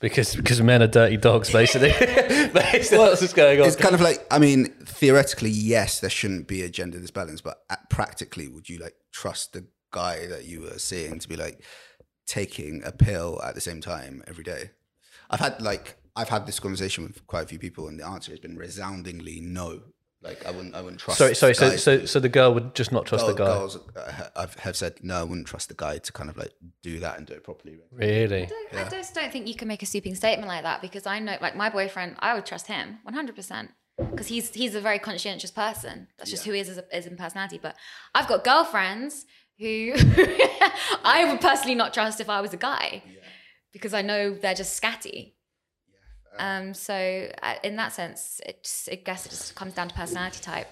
[0.00, 1.88] because because men are dirty dogs, basically.
[1.98, 3.66] basically, that's what's going on.
[3.66, 7.62] It's kind of like, I mean, theoretically, yes, there shouldn't be a gender disbalance, but
[7.70, 11.62] at, practically, would you like trust the guy that you were seeing to be like
[12.26, 14.70] taking a pill at the same time every day?
[15.30, 18.32] I've had like I've had this conversation with quite a few people, and the answer
[18.32, 19.82] has been resoundingly no.
[20.26, 21.18] Like I wouldn't, I wouldn't trust.
[21.18, 21.54] Sorry, sorry.
[21.54, 23.46] So, guys- so, so the girl would just not trust the guy.
[23.46, 25.20] Girls uh, I've have said no.
[25.20, 27.76] I wouldn't trust the guy to kind of like do that and do it properly.
[27.92, 28.48] Really?
[28.76, 31.36] I just don't think you can make a sweeping statement like that because I know,
[31.40, 33.68] like my boyfriend, I would trust him 100%
[34.10, 36.08] because he's he's a very conscientious person.
[36.18, 37.60] That's just who he is as, a, as in personality.
[37.62, 37.76] But
[38.14, 39.26] I've got girlfriends
[39.58, 39.94] who
[41.04, 43.02] I would personally not trust if I was a guy
[43.72, 45.34] because I know they're just scatty.
[46.38, 50.40] Um, so uh, in that sense, it I guess it just comes down to personality
[50.42, 50.68] type.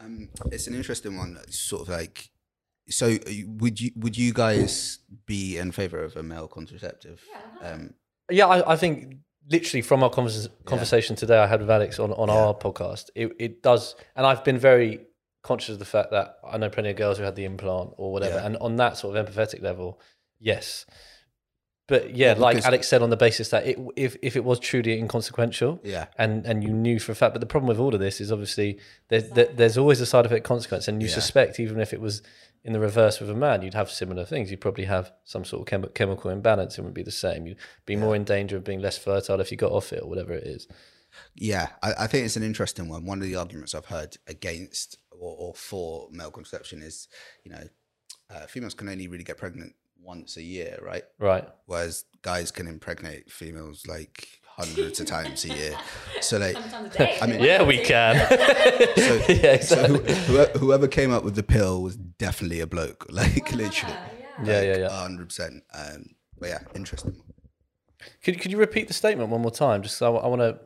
[0.00, 1.38] Um, it's an interesting one.
[1.48, 2.30] Sort of like,
[2.88, 7.22] so uh, would you would you guys be in favor of a male contraceptive?
[7.62, 7.94] Um,
[8.30, 9.16] Yeah, I, I think
[9.50, 13.32] literally from our convers- conversation today I had with Alex on, on our podcast, it,
[13.38, 15.00] it does, and I've been very
[15.44, 18.12] conscious of the fact that I know plenty of girls who had the implant or
[18.12, 18.46] whatever, Yeah.
[18.46, 20.00] and on that sort of empathetic level,
[20.40, 20.84] yes.
[21.88, 24.58] But yeah, Well, like Alex said, on the basis that it, if if it was
[24.58, 26.06] truly inconsequential, Yeah.
[26.18, 28.32] and and you knew for a fact, but the problem with all of this is
[28.32, 31.14] obviously there's there, there's always a side effect consequence, and you Yeah.
[31.14, 32.22] suspect even if it was
[32.64, 34.50] in the reverse with a man, you'd have similar things.
[34.50, 36.76] You'd probably have some sort of chemi- chemical imbalance.
[36.76, 37.46] It wouldn't be the same.
[37.46, 40.08] You'd be more in danger of being less fertile if you got off it or
[40.08, 40.66] whatever it is.
[41.36, 43.06] Yeah, I, I think it's an interesting one.
[43.06, 47.06] One of the arguments I've heard against or, or for male contraception is,
[47.44, 47.68] you know,
[48.28, 51.04] uh, females can only really get pregnant once a year, right?
[51.18, 51.48] Right.
[51.66, 55.76] Whereas guys can impregnate females like hundreds of times a year.
[56.20, 56.56] So like,
[57.22, 58.16] I mean, Yeah, we can.
[58.96, 60.14] so, yeah, so exactly.
[60.14, 63.94] who, whoever, whoever came up with the pill was definitely a bloke, like literally,
[64.44, 64.88] Yeah, yeah, yeah.
[64.90, 65.62] hundred percent.
[65.74, 67.16] Um, but yeah, interesting.
[68.22, 69.82] Could could you repeat the statement one more time?
[69.82, 70.58] Just so I, I want to.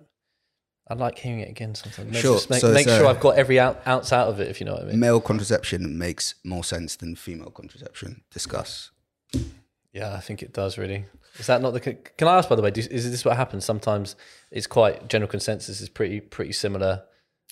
[0.88, 2.10] I like hearing it again sometimes.
[2.12, 2.34] Make, Sure.
[2.34, 4.48] just make, So make it's, sure uh, I've got every out, ounce out of it,
[4.48, 4.98] if you know what I mean.
[4.98, 8.22] Male contraception makes more sense than female contraception.
[8.32, 8.90] Discuss.
[9.92, 11.04] Yeah, I think it does really.
[11.38, 11.80] Is that not the?
[11.80, 12.70] Can I ask by the way?
[12.70, 13.64] Do, is this what happens?
[13.64, 14.16] Sometimes
[14.50, 17.02] it's quite general consensus is pretty pretty similar.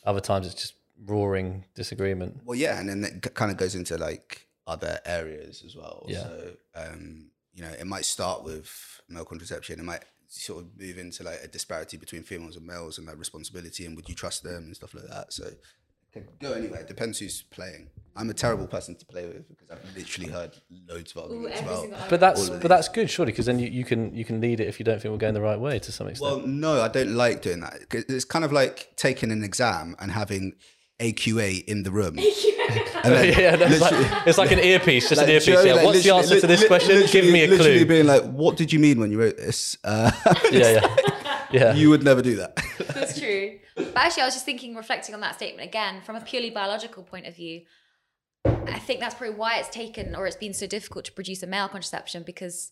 [0.04, 2.40] Other times it's just roaring disagreement.
[2.44, 6.04] Well, yeah, and then it kind of goes into like other areas as well.
[6.08, 6.22] Yeah.
[6.22, 9.80] So, um, you know, it might start with male contraception.
[9.80, 13.18] It might sort of move into like a disparity between females and males and like
[13.18, 15.32] responsibility and would you trust them and stuff like that.
[15.32, 15.50] So,
[16.16, 16.80] it go anywhere.
[16.80, 17.88] It depends who's playing.
[18.16, 20.50] I'm a terrible person to play with because I've literally heard
[20.88, 21.86] loads of arguments about.
[22.10, 24.40] But that's all of but that's good, surely, because then you, you can you can
[24.40, 26.28] lead it if you don't think we're going the right way to some extent.
[26.38, 27.78] Well, no, I don't like doing that.
[27.92, 30.54] It's kind of like taking an exam and having
[30.98, 32.18] AQA in the room.
[33.04, 35.44] And then yeah, that's like, it's like an earpiece, just an earpiece.
[35.46, 37.06] do you know, Yeah, like, what's the literally- answer to this li- question?
[37.06, 37.86] Give me a Literally clue.
[37.86, 39.78] being like, what did you mean when you wrote this?
[39.84, 40.10] Uh,
[40.52, 40.96] Yeah, yeah,
[41.50, 41.74] yeah.
[41.74, 42.56] you would never do that.
[42.94, 43.58] That's true.
[43.76, 47.02] But actually, I was just thinking, reflecting on that statement again, from a purely biological
[47.02, 47.62] point of view,
[48.44, 51.46] I think that's probably why it's taken or it's been so difficult to produce a
[51.46, 52.70] male contraception because,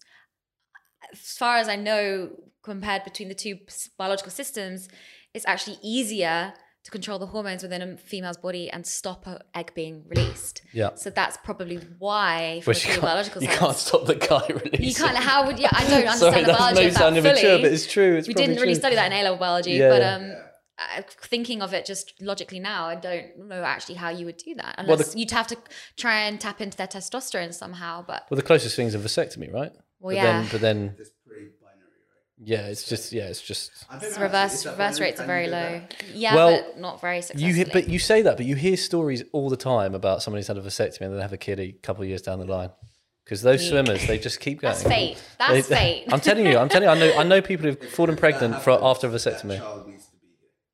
[1.13, 2.31] as far as I know,
[2.63, 3.59] compared between the two
[3.99, 4.89] biological systems,
[5.35, 6.55] it's actually easier
[6.87, 10.63] to control the hormones within a female's body and stop an egg being released.
[10.73, 10.95] Yeah.
[10.95, 14.07] So that's probably why, from Which a you pure can't, biological you sense, can't stop
[14.07, 14.83] the guy releasing.
[14.85, 15.17] you can't.
[15.17, 15.67] How would you?
[15.71, 17.29] I don't understand Sorry, the that biology may of that sound fully.
[17.31, 18.17] immature, but it's true.
[18.17, 18.75] It's we didn't really true.
[18.81, 20.15] study that in A level biology, Yeah, but yeah.
[20.15, 20.33] um,
[20.79, 24.55] uh, thinking of it just logically now, I don't know actually how you would do
[24.57, 25.57] that Well, the- you'd have to
[25.97, 28.05] try and tap into their testosterone somehow.
[28.07, 29.73] But Well, the closest thing is a vasectomy, right?
[29.99, 30.23] Well, but yeah.
[30.43, 30.97] Then, but then,
[32.39, 33.71] yeah, it's just yeah, it's just
[34.03, 35.81] it's reverse reverse rates are very low.
[36.13, 37.49] Yeah, Well, but not very successfully.
[37.49, 37.55] you.
[37.55, 40.47] Hear, but you say that, but you hear stories all the time about someone who's
[40.49, 42.71] had a vasectomy and then have a kid a couple of years down the line.
[43.25, 44.73] Because those swimmers, they just keep going.
[44.73, 45.21] That's fate.
[45.39, 46.05] That's They- fate.
[46.13, 48.71] I'm telling you, I'm telling you, I know, I know people who've fallen pregnant for
[48.85, 49.61] after a vasectomy.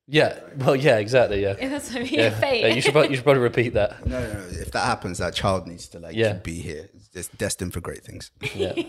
[0.05, 1.53] Yeah, well, yeah, exactly, yeah.
[1.53, 2.29] That's what I mean, Yeah.
[2.31, 2.61] fate.
[2.61, 4.05] Yeah, you should probably, you should probably repeat that.
[4.05, 4.45] No, no, no.
[4.49, 6.33] If that happens, that child needs to like Yeah.
[6.33, 6.89] be here.
[6.93, 8.29] It's, it's destined for great things.
[8.53, 8.73] Yeah.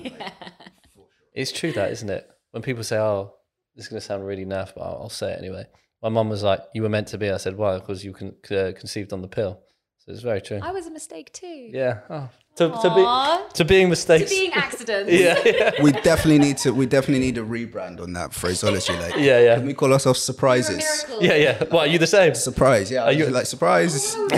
[1.32, 2.30] It's true that, isn't it?
[2.54, 3.34] When people say, "Oh,
[3.74, 5.66] this is going to sound really naff," but I'll, I'll say it anyway.
[6.00, 8.36] My mum was like, "You were meant to be." I said, "Why?" Because you con-
[8.50, 9.60] uh, conceived on the pill.
[9.98, 10.60] So it's very true.
[10.62, 11.70] I was a mistake too.
[11.72, 12.00] Yeah.
[12.08, 12.28] Oh.
[12.58, 14.30] To, to be to being mistakes.
[14.30, 15.10] To being accidents.
[15.24, 15.70] yeah, yeah.
[15.82, 16.72] We definitely need to.
[16.72, 18.92] We definitely need a rebrand on that phraseology.
[18.92, 19.56] Like, Yeah, yeah.
[19.56, 20.76] Can we call ourselves surprises?
[20.76, 21.24] miracle.
[21.26, 21.64] Yeah, yeah.
[21.74, 22.34] What are you the same?
[22.36, 23.02] Surprise, yeah.
[23.04, 24.14] Are you- you like surprise?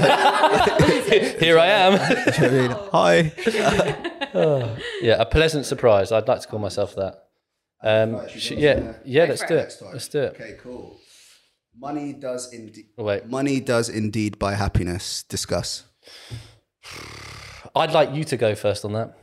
[1.44, 1.92] Here I am.
[2.00, 3.32] I mean, hi.
[5.02, 6.12] yeah, a pleasant surprise.
[6.12, 7.25] I'd like to call myself that.
[7.86, 9.24] Um, sh- yeah, yeah.
[9.24, 9.58] Let's do it.
[9.58, 9.62] it.
[9.62, 9.92] Next time.
[9.92, 10.34] Let's do it.
[10.34, 10.98] Okay, cool.
[11.78, 12.86] Money does indeed.
[12.96, 13.26] Wait.
[13.26, 15.22] Money does indeed buy happiness.
[15.24, 15.84] Discuss.
[17.74, 19.16] I'd like you to go first on that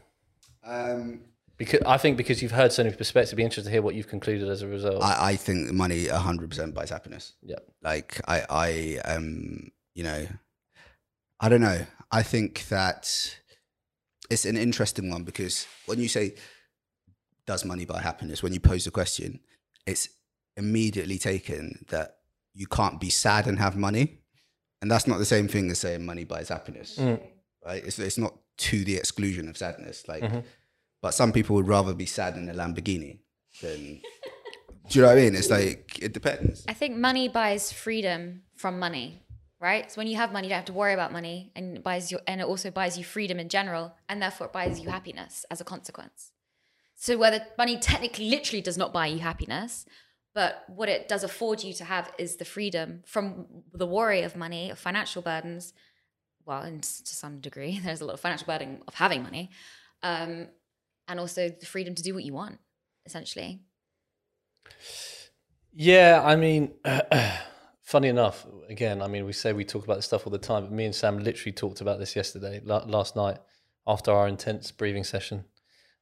[0.64, 1.22] Um,
[1.58, 3.96] because I think because you've heard so many perspectives, it'd be interesting to hear what
[3.96, 5.02] you've concluded as a result.
[5.04, 7.34] I, I think money hundred percent buys happiness.
[7.42, 7.58] yeah.
[7.82, 10.28] like i i um you know
[11.40, 13.36] i don't know i think that
[14.30, 16.36] it's an interesting one because when you say
[17.46, 19.40] does money buy happiness when you pose the question
[19.86, 20.08] it's
[20.58, 22.18] immediately taken that
[22.54, 24.20] you can't be sad and have money
[24.82, 27.20] and that's not the same thing as saying money buys happiness Mm.
[27.66, 30.44] right it's, it's not to the exclusion of sadness like Mhm.
[31.02, 33.20] but some people would rather be sad in a lamborghini
[33.62, 34.02] than
[34.90, 38.44] do you know what i mean it's like it depends I think money buys freedom
[38.56, 39.24] from money,
[39.60, 39.92] right?
[39.92, 42.12] So when you have money, you don't have to worry about money, and it buys
[42.12, 45.46] you, and it also buys you freedom in general, and therefore it buys you happiness
[45.50, 46.32] as a consequence.
[47.04, 49.86] So whether money technically, literally, does not buy you happiness,
[50.34, 54.38] But what it does afford you to have is the freedom from the worry of
[54.38, 55.74] money, of financial burdens.
[56.46, 59.52] Well, and to some degree, there's a lot of financial burden of having money,
[60.02, 60.48] um,
[61.10, 62.60] and also the freedom to do what you want,
[63.06, 63.60] essentially.
[65.74, 66.72] Yeah, I mean,
[67.84, 70.64] funny enough, again, I mean, we say we talk about this stuff all the time,
[70.64, 73.40] but me and Sam literally talked about this yesterday, la- last night,
[73.86, 75.44] after our intense breathing session.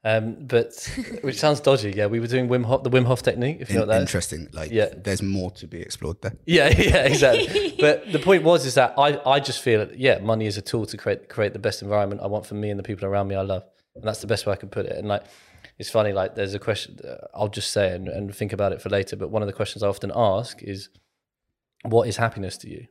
[0.04, 0.74] Um, but
[1.22, 1.94] which sounds dodgy.
[1.96, 3.58] Yeah, we were doing Wim Hof, the Wim Hof technique.
[3.60, 4.10] If you know In- what that is.
[4.10, 4.48] interesting.
[4.52, 4.90] Like, Yeah.
[4.98, 6.34] there's more to be explored there.
[6.46, 7.76] Yeah, yeah, exactly.
[7.80, 10.62] but the point was is that I, I just feel that yeah, money is a
[10.62, 13.28] tool to create create the best environment I want for me and the people around
[13.28, 13.64] me I love,
[13.96, 14.98] and that's the best way I can put it.
[14.98, 15.24] And like,
[15.78, 16.14] it's funny.
[16.14, 19.16] Like, there's a question uh, I'll just say and, and think about it for later.
[19.16, 20.90] But one of the questions I often ask is,
[21.84, 22.88] what is happiness to you?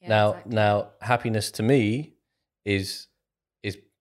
[0.00, 0.54] Yeah, now, exactly.
[0.54, 2.14] now, happiness to me
[2.64, 3.08] is is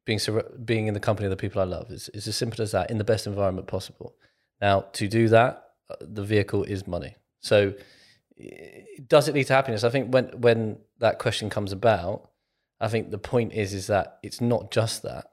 [0.05, 0.19] being
[0.63, 1.91] being in the company of the people I love.
[1.91, 4.15] It's, it's as simple as that in the best environment possible.
[4.59, 7.15] Now, to do that, uh, the vehicle is money.
[7.41, 7.73] So,
[9.07, 9.83] does it lead to happiness?
[9.83, 12.29] I think when when that question comes about,
[12.79, 15.27] I think the point is is that it's not just that.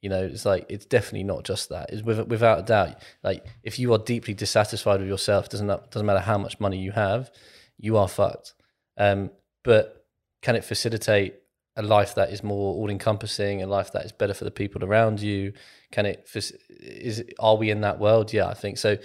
[0.00, 1.90] You know, it's like it's definitely not just that.
[1.90, 2.96] It's with, without a doubt.
[3.22, 6.92] Like if you are deeply dissatisfied with yourself, doesn't doesn't matter how much money you
[6.92, 7.30] have,
[7.78, 8.54] you are fucked.
[8.96, 9.30] Um,
[9.62, 10.06] but
[10.42, 11.36] can it facilitate
[11.76, 14.84] a life that is more all encompassing, a life that is better for the people
[14.84, 15.52] around you?
[15.90, 18.32] Can it is are we in that world?
[18.32, 18.98] Yeah, I think so.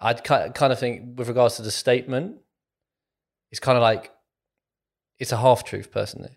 [0.00, 2.36] I'd kind of think with regards to the statement,
[3.50, 4.12] it's kind of like
[5.18, 6.36] it's a half truth, personally.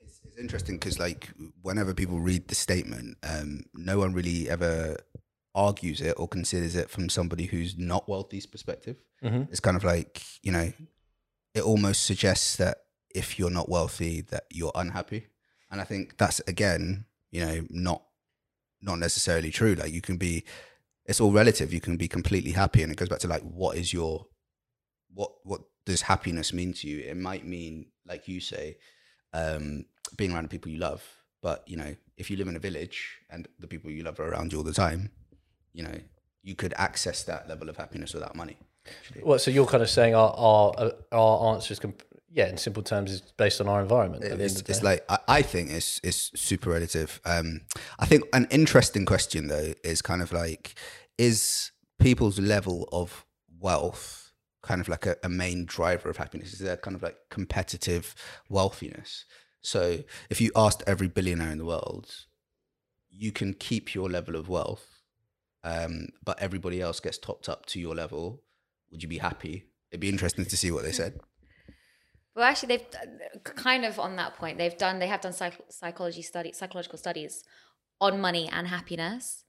[0.00, 1.30] It's, it's interesting because, like,
[1.62, 4.96] whenever people read the statement, um, no one really ever
[5.54, 8.96] argues it or considers it from somebody who's not wealthy's perspective.
[9.22, 9.48] Mhm.
[9.50, 10.72] It's kind of like, you know,
[11.54, 12.78] it almost suggests that
[13.14, 15.28] if you're not wealthy, that you're unhappy.
[15.70, 18.02] And I think that's again, you know, not
[18.82, 19.74] not necessarily true.
[19.74, 20.44] Like you can be,
[21.06, 21.72] it's all relative.
[21.72, 24.26] You can be completely happy, and it goes back to like, what is your,
[25.12, 27.00] what what does happiness mean to you?
[27.00, 28.76] It might mean, like you say,
[29.32, 31.02] um, being around the people you love.
[31.42, 34.28] But you know, if you live in a village and the people you love are
[34.28, 35.10] around you all the time,
[35.72, 35.98] you know,
[36.42, 38.56] you could access that level of happiness without money.
[38.86, 39.22] actually.
[39.24, 42.02] Well, so you're kind of saying our our our answer is, comp-
[42.34, 44.24] yeah, in simple terms, is based on our environment.
[44.24, 47.20] It's, end of the it's like I, I think it's it's super relative.
[47.24, 47.60] Um,
[48.00, 50.74] I think an interesting question though is kind of like
[51.16, 51.70] is
[52.00, 53.24] people's level of
[53.60, 56.52] wealth kind of like a, a main driver of happiness?
[56.52, 58.16] Is there kind of like competitive
[58.48, 59.26] wealthiness?
[59.60, 62.12] So if you asked every billionaire in the world,
[63.10, 65.02] you can keep your level of wealth,
[65.62, 68.42] um, but everybody else gets topped up to your level.
[68.90, 69.66] Would you be happy?
[69.92, 71.20] It'd be interesting to see what they said.
[72.34, 74.58] Well, actually, they've kind of on that point.
[74.58, 74.98] They've done.
[74.98, 77.44] They have done psych- psychology study, psychological studies
[78.00, 79.44] on money and happiness.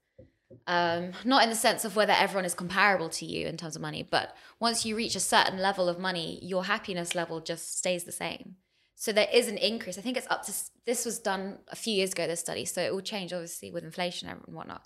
[0.68, 3.82] Um, not in the sense of whether everyone is comparable to you in terms of
[3.82, 8.04] money, but once you reach a certain level of money, your happiness level just stays
[8.04, 8.54] the same.
[8.94, 9.98] So there is an increase.
[9.98, 10.52] I think it's up to.
[10.86, 12.28] This was done a few years ago.
[12.28, 14.82] This study, so it will change obviously with inflation and whatnot.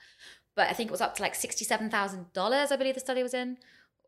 [0.56, 2.72] But I think it was up to like sixty-seven thousand dollars.
[2.72, 3.58] I believe the study was in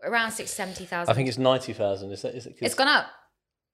[0.03, 1.13] around sixty, seventy thousand.
[1.13, 2.11] I think it's ninety thousand.
[2.11, 2.35] Is that?
[2.35, 2.57] Is it?
[2.61, 3.07] it's gone up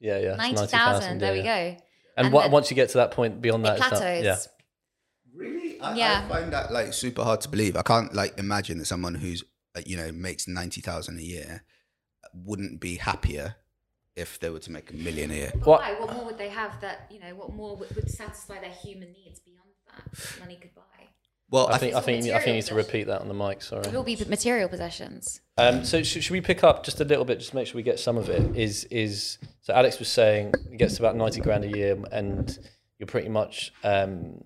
[0.00, 0.28] Yeah, yeah.
[0.30, 1.18] it's ninety 90,000, thousand.
[1.18, 1.70] There yeah, we yeah.
[1.74, 1.76] go.
[2.16, 4.24] And, And wa- once you get to that point beyond that, it it's not- plateaus.
[4.24, 4.36] yeah.
[5.34, 5.80] Really?
[5.80, 6.22] I, Yeah.
[6.24, 7.76] I find that like super hard to believe.
[7.76, 9.44] I can't like imagine that someone who's
[9.76, 11.64] uh, you know makes ninety thousand a year
[12.34, 13.56] wouldn't be happier
[14.16, 15.52] if they were to make a million a year.
[15.62, 15.80] What?
[15.80, 15.94] Why?
[16.00, 17.34] What more would they have that you know?
[17.36, 20.82] What more would, would satisfy their human needs beyond that money could buy?
[21.50, 23.62] Well, I think I think I think you need to repeat that on the mic.
[23.62, 23.86] Sorry.
[23.86, 25.40] It will be material possessions.
[25.56, 27.76] Um, so should, should we pick up just a little bit, just to make sure
[27.76, 28.54] we get some of it?
[28.54, 29.72] Is is so?
[29.72, 32.58] Alex was saying it gets about ninety grand a year, and
[32.98, 34.38] you're pretty much um,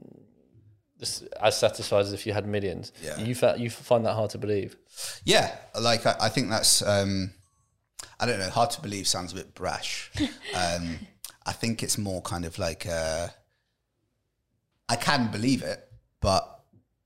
[1.00, 2.92] just as satisfied as if you had millions.
[3.02, 3.18] Yeah.
[3.18, 4.76] You fa- you find that hard to believe.
[5.24, 7.32] yeah, like I, I think that's um,
[8.20, 8.48] I don't know.
[8.50, 10.12] Hard to believe sounds a bit brash.
[10.54, 11.00] um,
[11.44, 13.26] I think it's more kind of like uh,
[14.88, 15.84] I can believe it,
[16.20, 16.61] but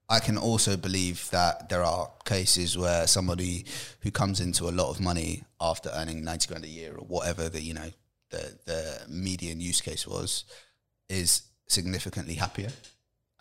[0.09, 3.64] I can also believe that there are cases where somebody
[4.03, 7.49] who comes into a lot of money after earning 90 grand a year or whatever
[7.49, 7.90] the, you know,
[8.31, 10.45] the, the median use case was,
[11.09, 12.70] is significantly happier.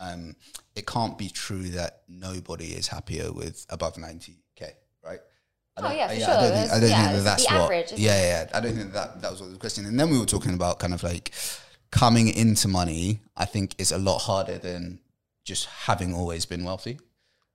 [0.00, 0.34] Um,
[0.74, 4.72] it can't be true that nobody is happier with above 90k,
[5.04, 5.20] right?
[5.76, 6.26] I Oh, yeah, for I sure.
[6.26, 7.54] don't think, I don't yeah, think that that's what.
[7.54, 9.86] average, yeah, yeah, I don't think that that was what the question.
[9.86, 11.32] And then we were talking about kind of like
[11.90, 13.20] coming into money.
[13.36, 15.00] I think is a lot harder than
[15.46, 16.98] just having always been wealthy.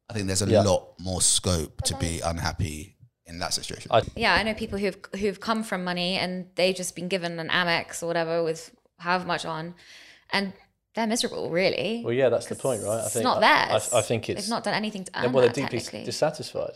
[0.10, 0.62] I think there's a Yeah.
[0.64, 3.92] lot more scope to be unhappy in that situation.
[3.92, 7.40] I- Yeah, I know people who've who've come from money and they've just been given
[7.40, 9.76] an Amex or whatever with however much on,
[10.32, 10.54] and
[10.96, 11.50] they're miserable.
[11.50, 12.02] Really.
[12.04, 13.00] Well, yeah, that's the point, right?
[13.02, 13.94] I it's think not I, theirs.
[13.94, 16.76] I, I think it's they've not done anything to Yeah, earn well, they're deeply dissatisfied.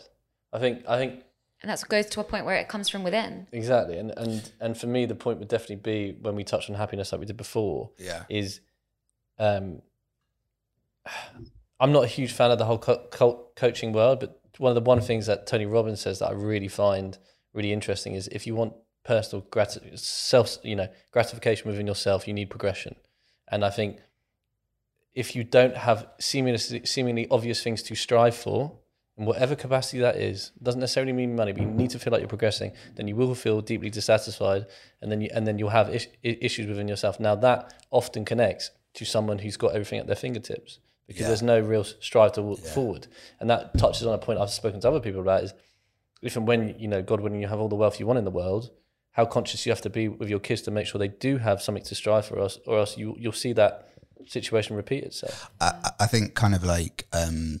[0.52, 1.24] I think I think
[1.62, 3.48] and that goes to a point where it comes from within.
[3.52, 6.76] Exactly, and and and for me, the point would definitely be when we touched on
[6.76, 7.90] happiness, like we did before.
[7.98, 8.24] Yeah.
[8.28, 8.60] Is,
[9.38, 9.82] um,
[11.78, 14.74] I'm not a huge fan of the whole co- co- coaching world, but one of
[14.82, 17.16] the one things that Tony Robbins says that I really find
[17.52, 18.72] really interesting is if you want
[19.04, 22.96] personal grat- self, you know, gratification within yourself, you need progression,
[23.48, 23.98] and I think
[25.14, 28.78] if you don't have seemingly seemingly obvious things to strive for,
[29.18, 32.20] in whatever capacity that is, doesn't necessarily mean money, but you need to feel like
[32.20, 32.72] you're progressing.
[32.96, 34.66] Then you will feel deeply dissatisfied,
[35.02, 37.20] and then you and then you'll have is- issues within yourself.
[37.20, 41.28] Now that often connects to someone who's got everything at their fingertips because Yeah.
[41.28, 43.06] there's no real strive to walk forward,
[43.40, 45.54] and that touches on a point I've spoken to other people about is
[46.22, 48.24] if and when you know God willing you have all the wealth you want in
[48.24, 48.70] the world,
[49.12, 51.62] how conscious you have to be with your kids to make sure they do have
[51.62, 53.88] something to strive for, us, or else you you'll see that
[54.26, 55.50] situation repeat itself.
[55.60, 57.60] I- I think kind of like um,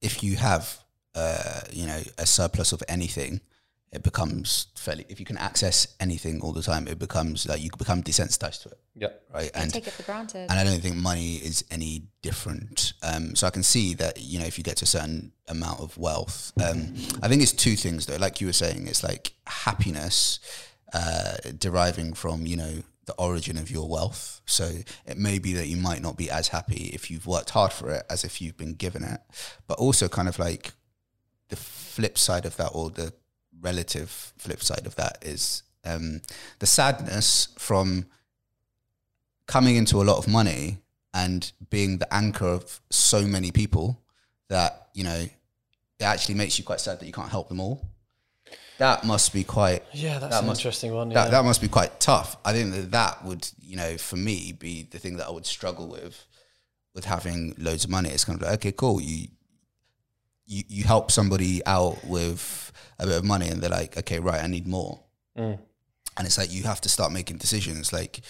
[0.00, 0.78] if you have
[1.14, 3.40] uh, you know a surplus of anything,
[3.92, 5.04] it becomes fairly.
[5.10, 8.70] If you can access anything all the time, it becomes like you become desensitized to
[8.70, 9.08] it, Yeah.
[9.32, 9.50] right?
[9.54, 10.50] And take it for granted.
[10.50, 12.94] and I don't think money is any different.
[13.02, 15.80] Um, so I can see that you know if you get to a certain amount
[15.80, 18.16] of wealth, um, I think it's two things though.
[18.16, 20.40] Like you were saying, it's like happiness
[20.94, 24.40] uh, deriving from you know the origin of your wealth.
[24.46, 24.70] So
[25.06, 27.90] it may be that you might not be as happy if you've worked hard for
[27.90, 29.20] it as if you've been given it,
[29.66, 30.72] but also kind of like
[31.48, 33.12] the flip side of that or the
[33.62, 36.20] relative flip side of that is um,
[36.58, 38.06] the sadness from
[39.46, 40.78] coming into a lot of money
[41.14, 44.00] and being the anchor of so many people
[44.48, 45.26] that you know
[45.98, 47.86] it actually makes you quite sad that you can't help them all.
[48.78, 51.10] That must be quite Yeah, that's That an must- interesting one.
[51.10, 52.36] that, that must be quite tough.
[52.44, 55.46] I think that that would you know for me be the thing that i would
[55.46, 56.26] struggle with
[56.94, 58.08] with having loads of money.
[58.10, 59.28] It's kind of like okay cool you
[60.46, 64.42] you, you help somebody out with a bit of money and they're like okay right
[64.42, 65.00] i need more.
[65.38, 65.58] Mm.
[66.18, 67.92] and it's like you have to start making decisions.
[67.92, 68.20] Like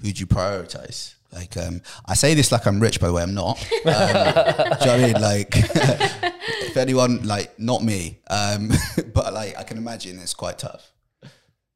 [0.00, 1.14] who do you prioritize?
[1.32, 3.58] Like um i say this like i'm rich by the way i'm not.
[3.60, 5.20] Um, do you know what i mean?
[5.20, 8.70] Like if anyone like not me um
[9.14, 10.92] but like i can imagine it's quite tough.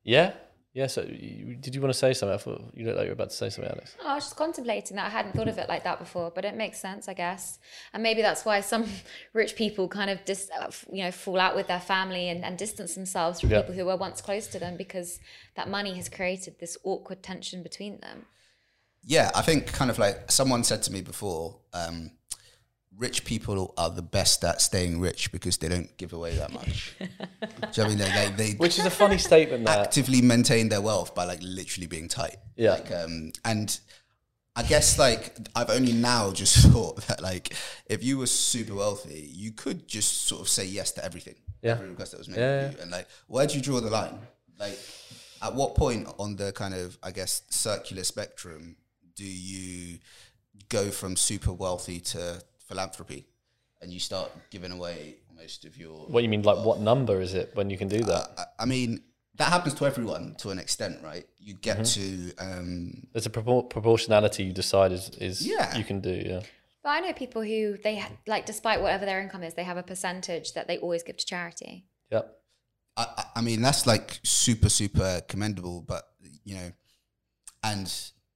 [0.05, 0.32] Yeah,
[0.75, 0.87] yeah.
[0.87, 2.35] So, you, did you want to say something?
[2.35, 3.95] I thought you looked like you were about to say something, Alex.
[4.03, 5.07] Oh, I was just contemplating that.
[5.07, 7.59] I hadn't thought of it like that before, but it makes sense, I guess.
[7.93, 8.87] And maybe that's why some
[9.35, 12.57] rich people kind of dis, uh, you know, fall out with their family and, and
[12.57, 13.61] distance themselves from Yeah.
[13.61, 15.20] people who were once close to them because
[15.57, 18.27] that money has created this awkward tension between them.
[19.05, 22.12] Yeah, I think kind of like someone said to me before, um,
[22.97, 26.95] rich people are the best at staying rich because they don't give away that much.
[27.01, 27.09] Do you
[27.49, 27.99] know what I mean?
[27.99, 29.66] They, they, they Which is a funny statement.
[29.66, 32.36] That actively maintain their wealth by like literally being tight.
[32.57, 32.72] Yeah.
[32.72, 33.78] Like, um, and
[34.55, 37.55] I guess like I've only now just thought that like
[37.86, 41.36] if you were super wealthy, you could just sort of say yes to everything.
[41.62, 41.72] Yeah.
[41.72, 42.78] Every request that was made Yeah, of you.
[42.82, 44.18] And like, where do you draw the line?
[44.59, 44.78] Like,
[45.40, 48.76] at what point on the kind of I guess circular spectrum
[49.16, 49.99] do you
[50.68, 53.26] go from super wealthy to philanthropy,
[53.80, 56.42] and you start giving away most of your what do you mean?
[56.42, 58.30] Like, what number is it when you can do that?
[58.38, 59.02] I- I mean,
[59.36, 61.26] that happens to everyone to an extent, right?
[61.38, 62.36] You get Mm-hmm.
[62.36, 65.76] to, um, There's a propor- proportionality you decide is is Yeah.
[65.76, 66.10] you can do.
[66.14, 66.42] Yeah.
[66.82, 69.82] But I know people who they like, despite whatever their income is, they have a
[69.82, 71.86] percentage that they always give to charity.
[72.10, 72.22] Yeah.
[72.96, 76.04] I, I- I mean, that's like super, super commendable, but,
[76.44, 76.72] you know,
[77.62, 77.86] and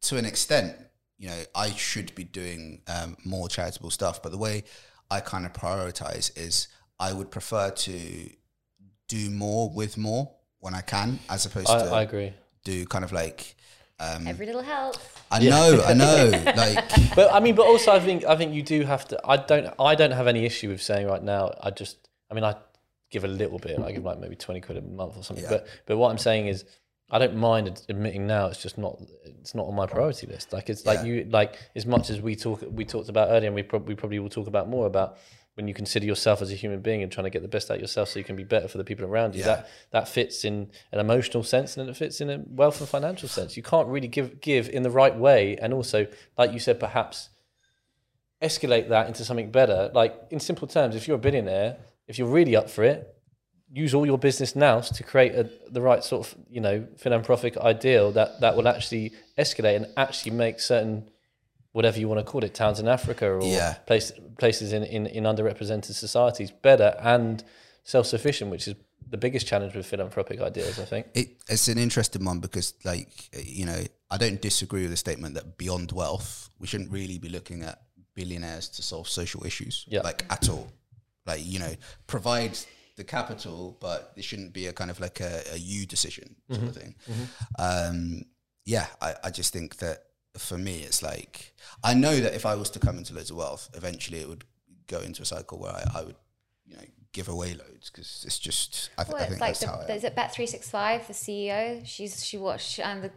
[0.03, 0.77] to an extent,
[1.19, 4.65] you know, I should be doing um, more charitable stuff, but the way
[5.11, 8.31] I kind of prioritize is I would prefer to
[9.09, 12.33] do more with more when I can, as opposed I, to I agree.
[12.65, 13.55] do kind of like,
[13.99, 14.99] um, Every little helps.
[15.31, 16.85] I know, I know, like,
[17.17, 19.21] But I mean, but also I think I think you do have to.
[19.25, 19.73] I don't.
[19.79, 21.55] I don't have any issue with saying right now.
[21.63, 21.97] I just.
[22.31, 22.57] I mean, I
[23.11, 23.79] give a little bit.
[23.79, 25.45] I give like maybe twenty quid a month or something.
[25.45, 25.51] Yeah.
[25.51, 26.67] But but what I'm saying is,
[27.09, 28.47] I don't mind admitting now.
[28.47, 29.01] It's just not.
[29.25, 30.53] It's not on my priority list.
[30.53, 32.65] Like it's like you like as much as we talk.
[32.69, 35.19] We talked about earlier, and we probably probably will talk about more about
[35.55, 37.77] when you consider yourself as a human being and trying to get the best out
[37.77, 39.41] of yourself so you can be better for the people around you.
[39.41, 39.47] Yeah.
[39.47, 43.29] That that fits in an emotional sense and it fits in a wealth and financial
[43.29, 43.57] sense.
[43.57, 47.31] You can't really give give in the right way, and also, like you said, perhaps
[48.43, 49.91] escalate that into something better.
[49.95, 51.79] Like in simple terms, if you're a billionaire,
[52.09, 53.16] if you're really up for it,
[53.73, 57.57] use all your business now to create a, the right sort of you know philanthropic
[57.59, 61.09] ideal that that will actually escalate and actually make certain
[61.73, 63.75] whatever you want to call it towns in Africa or Yeah.
[63.87, 67.45] place, places in, in, in underrepresented societies better and
[67.85, 68.75] self-sufficient, which is
[69.11, 71.07] the biggest challenge with philanthropic ideas, I think.
[71.15, 73.09] it, it's an interesting one because, like,
[73.47, 77.29] you know, I don't disagree with the statement that beyond wealth, we shouldn't really be
[77.29, 77.83] looking at
[78.15, 80.01] billionaires to solve social issues, Yeah.
[80.01, 80.73] like at all.
[81.27, 81.75] Like, you know,
[82.07, 82.59] provide
[82.97, 86.61] the capital, but it shouldn't be a kind of like a, a you decision sort
[86.61, 86.69] Mm-hmm.
[86.69, 86.95] of thing.
[87.59, 88.23] Um,
[88.65, 90.05] yeah, I, I just think that
[90.39, 93.37] for me, it's like I know that if I was to come into loads of
[93.37, 94.45] wealth, eventually it would
[94.87, 96.17] go into a cycle where I, I would,
[96.67, 96.83] you know,
[97.13, 99.85] give away loads because it's just I, th- Well, I think like that's how I
[99.87, 99.99] the, am.
[99.99, 101.81] is it Bet three six five, the CEO?
[101.87, 103.11] She's she watched and the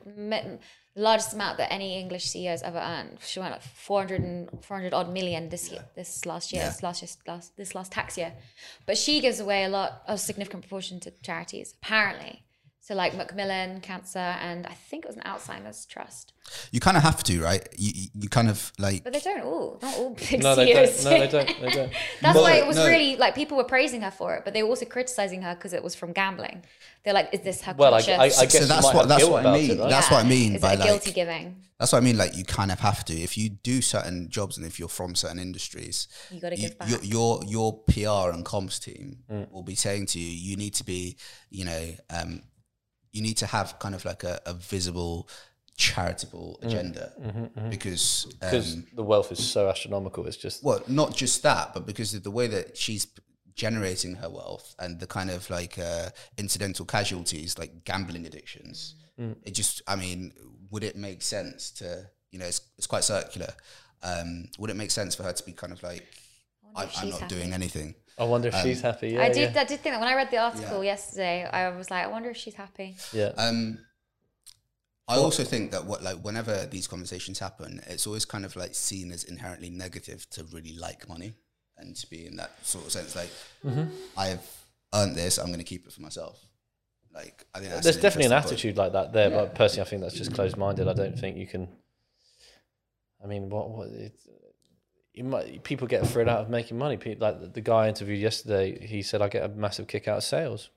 [0.96, 3.20] largest amount that any English CEO has ever earned.
[3.22, 6.70] She went like 400, and, 400 odd million this year, this last year, Yeah.
[6.70, 8.34] this last, year, last this last tax year.
[8.86, 12.44] But she gives away a lot, a significant proportion to charities, apparently.
[12.82, 16.34] So like Macmillan Cancer, and I think it was an Alzheimer's trust.
[16.72, 17.68] You kind of have to, right?
[17.78, 20.74] You you, you kind of like But they don't all, not all big No, they
[20.74, 21.04] CEOs.
[21.04, 21.12] don't.
[21.14, 21.62] No, they don't.
[21.62, 21.92] They don't.
[22.22, 22.88] That's No, why it was no.
[22.88, 25.74] really like people were praising her for it, but they were also criticizing her because
[25.74, 26.64] it was from gambling.
[27.04, 29.28] They're like, "Is this her Well, I, conscious?" I, I guess so that's what that's
[29.28, 29.72] what I mean.
[29.72, 29.90] it, right?
[29.90, 31.58] That's what I mean Is by it a like guilty giving?
[31.78, 32.18] That's what I mean.
[32.18, 35.16] Like you kind of have to if you do certain jobs and if you're from
[35.16, 36.90] certain industries, You gotta give back.
[36.90, 39.52] Your, your your PR and comms team Mm.
[39.52, 41.18] will be saying to you, you need to be,
[41.52, 42.42] you know, um,
[43.12, 45.28] you need to have kind of like a, a visible
[45.76, 47.50] charitable agenda because Mm.
[47.54, 50.28] Mm-hmm, because um, the wealth is so astronomical.
[50.28, 53.08] It's just well, not just that, but because of the way that she's
[53.56, 58.96] generating her wealth and the kind of like uh, incidental casualties, like gambling addictions.
[59.20, 59.36] Mm.
[59.44, 60.32] It just, I mean,
[60.72, 63.54] would it make sense to, you know, it's, it's quite circular.
[64.02, 66.08] Um, would it make sense for her to be kind of like,
[66.76, 67.36] I, if I'm not happy.
[67.36, 67.96] doing anything?
[68.18, 69.10] I wonder if Um, she's happy.
[69.12, 69.54] Yeah, I did.
[69.54, 69.62] yeah.
[69.62, 72.30] I did think that when I read the article yesterday, I was like, I wonder
[72.30, 72.96] if she's happy.
[73.14, 73.32] yeah.
[73.38, 73.80] Um,
[75.08, 78.76] I also think that what like whenever these conversations happen, it's always kind of like
[78.76, 81.34] seen as inherently negative to really like money
[81.78, 83.16] and to be in that sort of sense.
[83.16, 83.32] Like
[83.66, 83.90] Mm-hmm.
[84.18, 84.46] I've
[84.94, 86.40] earned this, I'm going to keep it for myself.
[87.12, 88.60] Like I think that's There's an definitely an interesting point.
[88.60, 90.88] attitude like that there, but personally, I think that's just closed-minded.
[90.88, 91.68] I don't think you can.
[93.24, 94.14] I mean, what what it,
[95.14, 96.98] you might people get thrilled out of making money.
[96.98, 100.18] People, like the, guy I interviewed yesterday, he said I get a massive kick out
[100.18, 100.70] of sales,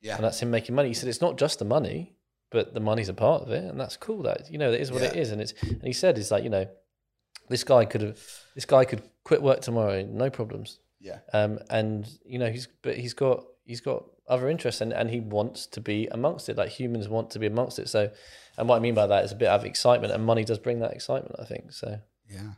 [0.00, 0.88] Yeah, and that's him making money.
[0.88, 2.14] He said it's not just the money,
[2.50, 4.22] but the money's a part of it, and that's cool.
[4.22, 5.22] That you know, that is what it Yeah.
[5.22, 5.54] is, and it's.
[5.62, 6.66] And he said is like you know,
[7.48, 8.18] this guy could have,
[8.54, 10.78] this guy could quit work tomorrow, no problems.
[11.00, 15.08] yeah, um, and you know he's but he's got he's got other interests and, and
[15.10, 18.10] he wants to be amongst it like humans want to be amongst it so
[18.58, 20.80] and what i mean by that is a bit of excitement and money does bring
[20.80, 22.50] that excitement i think so yeah.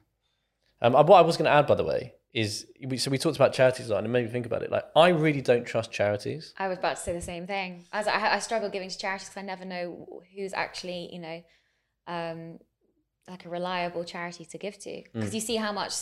[0.83, 3.19] Um, uh, what i was going to add by the way is we, so we
[3.19, 5.41] talked about charities a lot and it made me think about it like i really
[5.41, 7.85] don't trust charities I was about to say the same thing.
[7.93, 11.43] As I, I struggle giving to charities because I never know who's actually, you know,
[12.07, 12.59] um,
[13.29, 15.03] like a reliable charity to give to.
[15.13, 15.95] Because you see how much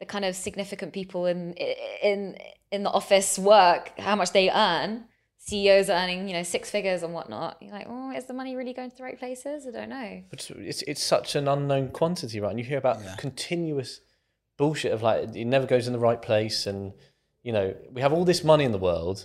[0.00, 1.52] the kind of significant people in
[2.02, 2.36] in
[2.70, 5.04] in the office work, how much they earn.
[5.38, 7.56] CEOs are earning, you know, six figures and whatnot.
[7.62, 9.66] You're like, oh, is the money really going to the right places?
[9.66, 10.22] I don't know.
[10.30, 13.14] but it's, it's, it's such an unknown quantity right and you hear about Yeah.
[13.16, 14.00] continuous
[14.58, 16.92] bullshit of like it never goes in the right place and
[17.42, 19.24] you know we have all this money in the world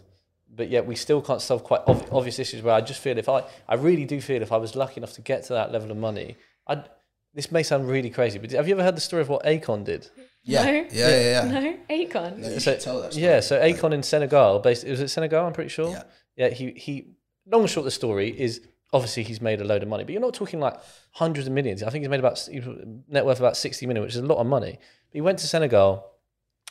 [0.55, 3.27] but yet we still can't solve quite ob- obvious issues where I just feel if
[3.27, 5.91] I I really do feel if I was lucky enough to get to that level
[5.91, 6.87] of money I'd
[7.33, 9.83] this may sound really crazy but have you ever heard the story of what Akon
[9.83, 10.07] did
[10.43, 10.71] Yeah, No.
[10.71, 11.51] yeah, yeah, yeah.
[11.51, 12.37] No, Akon.
[12.37, 13.25] No, you so, tell that story.
[13.25, 16.03] yeah so Akon in Senegal based was it Senegal I'm pretty sure Yeah.
[16.35, 17.07] yeah he he
[17.51, 18.61] long and short of the story is
[18.93, 20.75] obviously he's made a load of money but you're not talking like
[21.13, 22.47] hundreds of millions I think he's made about
[23.07, 24.77] net worth about 60 million which is a lot of money
[25.13, 26.05] but he went to Senegal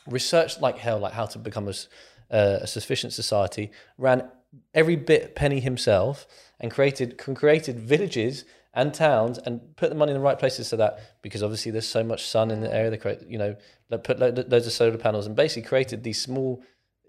[0.06, 1.88] researched like hell, like how to become a, s-
[2.30, 4.28] uh, a sufficient society, ran
[4.74, 6.26] every bit penny himself,
[6.60, 10.76] and created created villages and towns and put the money in the right places so
[10.76, 13.54] that because obviously there's so much sun in the area, they create you know
[13.90, 16.62] they put lo- loads of solar panels and basically created these small.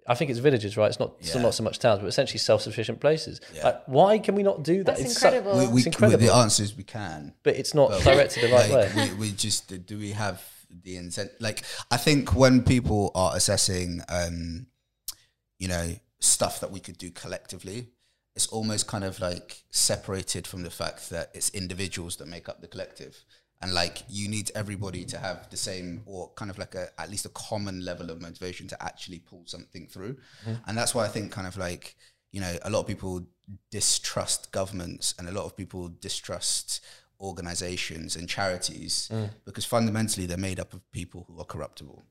[0.05, 0.87] I think it's villages, right?
[0.87, 1.43] It's not still Yeah.
[1.47, 3.39] not so much towns, but essentially self-sufficient places.
[3.63, 4.97] Like, why can we not do that?
[4.97, 5.57] That's It's su- incredible.
[5.59, 6.25] We, we, It's incredible.
[6.27, 7.33] the answer is we can.
[7.41, 9.11] but it's not directed the right like, way.
[9.13, 10.43] We, we just do we have
[10.83, 11.35] the incentive?
[11.39, 14.67] Like I think when people are assessing, um,
[15.59, 17.89] you know, stuff that we could do collectively,
[18.35, 22.61] it's almost kind of like separated from the fact that it's individuals that make up
[22.61, 23.23] the collective.
[23.61, 27.09] And like you need everybody to have the same or kind of like a at
[27.09, 30.17] least a common level of motivation to actually pull something through.
[30.67, 31.95] And that's why I think kind of like,
[32.31, 33.25] you know, a lot of people
[33.71, 36.81] distrust governments and a lot of people distrust
[37.23, 39.29] organizations and charities mm.
[39.45, 42.03] because fundamentally they're made up of people who are corruptible.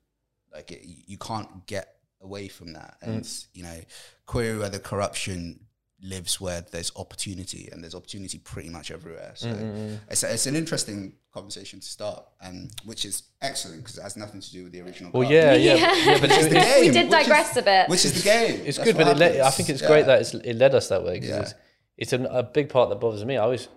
[0.52, 2.96] Like it, you can't get away from that.
[3.02, 3.46] And mm.
[3.52, 3.80] you know,
[4.26, 5.60] query whether corruption
[6.02, 9.32] lives where there's opportunity, and there's opportunity pretty much everywhere.
[9.34, 14.02] So mm, it's it's an interesting conversation to start, and which is excellent because it
[14.02, 15.12] has nothing to do with the original.
[15.12, 15.34] Well, card.
[15.34, 17.88] yeah, yeah, yeah, but Which is the game, We did which is- digress a bit.
[17.88, 18.62] Which is the game.
[18.66, 19.88] it's That's good, but it le- I think it's Yeah.
[19.88, 21.40] great that it's, it led us that way because Yeah.
[21.42, 21.54] it's,
[21.96, 23.36] it's an, a big part that bothers me.
[23.36, 23.68] I always,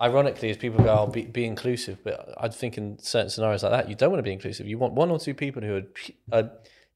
[0.00, 3.72] ironically, as people go, "I'll be, be inclusive," but I think in certain scenarios like
[3.72, 4.66] that, you don't want to be inclusive.
[4.66, 6.50] You want one or two people who are, pu- are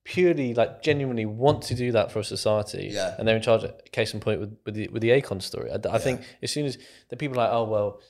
[0.04, 3.14] purely like genuinely want to do that for a society, Yeah.
[3.18, 3.64] and they're in charge.
[3.92, 6.66] Case in point with with the with the Akon story, I, I think as soon
[6.66, 6.78] as
[7.08, 8.00] the people are like, oh well,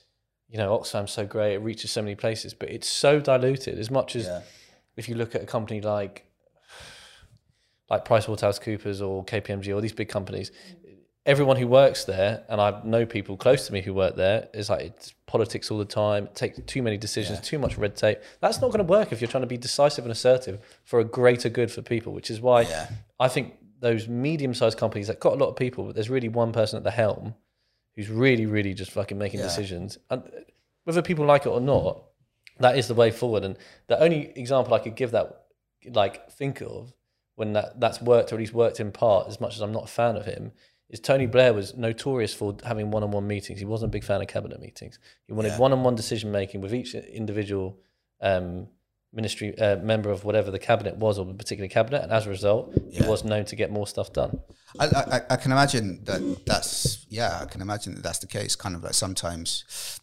[0.49, 3.77] you know, Oxfam's so great, it reaches so many places, but it's so diluted.
[3.77, 4.41] As much as Yeah.
[4.97, 6.25] if you look at a company like
[7.89, 10.51] like PricewaterhouseCoopers or KPMG or these big companies,
[11.25, 14.69] everyone who works there, and I know people close to me who work there, is
[14.69, 16.25] like it's politics all the time.
[16.25, 18.19] It takes too many decisions, too much red tape.
[18.39, 21.03] That's not going to work if you're trying to be decisive and assertive for a
[21.03, 22.13] greater good for people.
[22.13, 22.89] Which is why Yeah.
[23.19, 26.51] I think those medium-sized companies that got a lot of people, but there's really one
[26.51, 27.35] person at the helm
[27.95, 29.45] who's really, really just fucking making Yeah.
[29.47, 30.27] decisions, and uh,
[30.85, 32.03] whether people like it or not,
[32.59, 33.43] that is the way forward.
[33.43, 33.57] And
[33.87, 35.45] the only example I could give that,
[35.93, 36.93] like, think of
[37.35, 39.85] when that that's worked or at least worked in part, as much as I'm not
[39.85, 40.51] a fan of him,
[40.89, 43.59] is Tony Blair was notorious for having one-on-one meetings.
[43.59, 44.97] He wasn't a big fan of cabinet meetings.
[45.27, 45.59] He wanted Yeah.
[45.59, 47.77] one-on-one decision making with each individual
[48.21, 48.67] um,
[49.13, 52.29] ministry uh, member of whatever the cabinet was or the particular cabinet, and as a
[52.29, 54.39] result, he was known to get more stuff done.
[54.79, 58.55] I, I, I can imagine that that's yeah I can imagine that that's the case
[58.55, 59.99] kind of like sometimes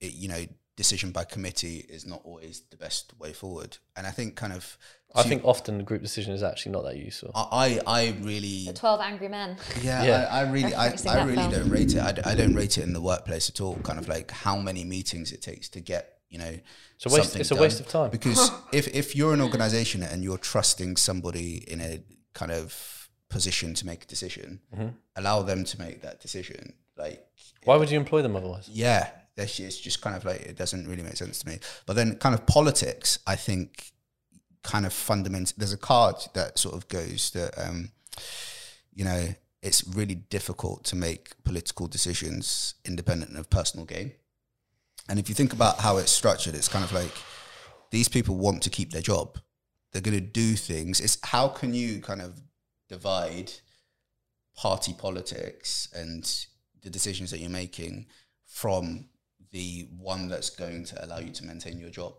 [0.00, 0.44] it, you know
[0.76, 4.76] decision by committee is not always the best way forward and I think kind of
[5.16, 7.30] I think often the group decision is actually not that useful.
[7.36, 9.56] I I I really The Twelve Angry Men.
[9.80, 10.28] yeah, Yeah.
[10.30, 11.50] I, I really I, I really film.
[11.52, 13.98] don't rate it I, d- I don't rate it in the workplace at all kind
[14.00, 16.58] of like how many meetings it takes to get you know
[16.96, 18.10] It's a waste- something it's a waste of time.
[18.10, 22.02] because if if you're an organization and you're trusting somebody in a
[22.32, 24.88] kind of position to make a decision Mm-hmm.
[25.14, 27.24] allow them to make that decision like
[27.64, 28.68] Why would you employ them otherwise?
[28.68, 31.58] yeah that's it's just kind of like it doesn't really make sense to me.
[31.86, 33.92] But then kind of politics i think
[34.62, 37.90] kind of fundamental there's a card that sort of goes that um
[38.94, 39.28] you know
[39.62, 44.12] it's really difficult to make political decisions independent of personal gain.
[45.08, 47.12] And if you think about how it's structured it's kind of like
[47.94, 49.38] these people want to keep their job.
[49.92, 50.98] They're going to do things.
[50.98, 52.40] It's how can you kind of
[52.88, 53.52] divide
[54.56, 56.28] party politics and
[56.82, 58.06] the decisions that you're making
[58.46, 59.06] from
[59.54, 62.12] the one that's going to allow you to maintain your job.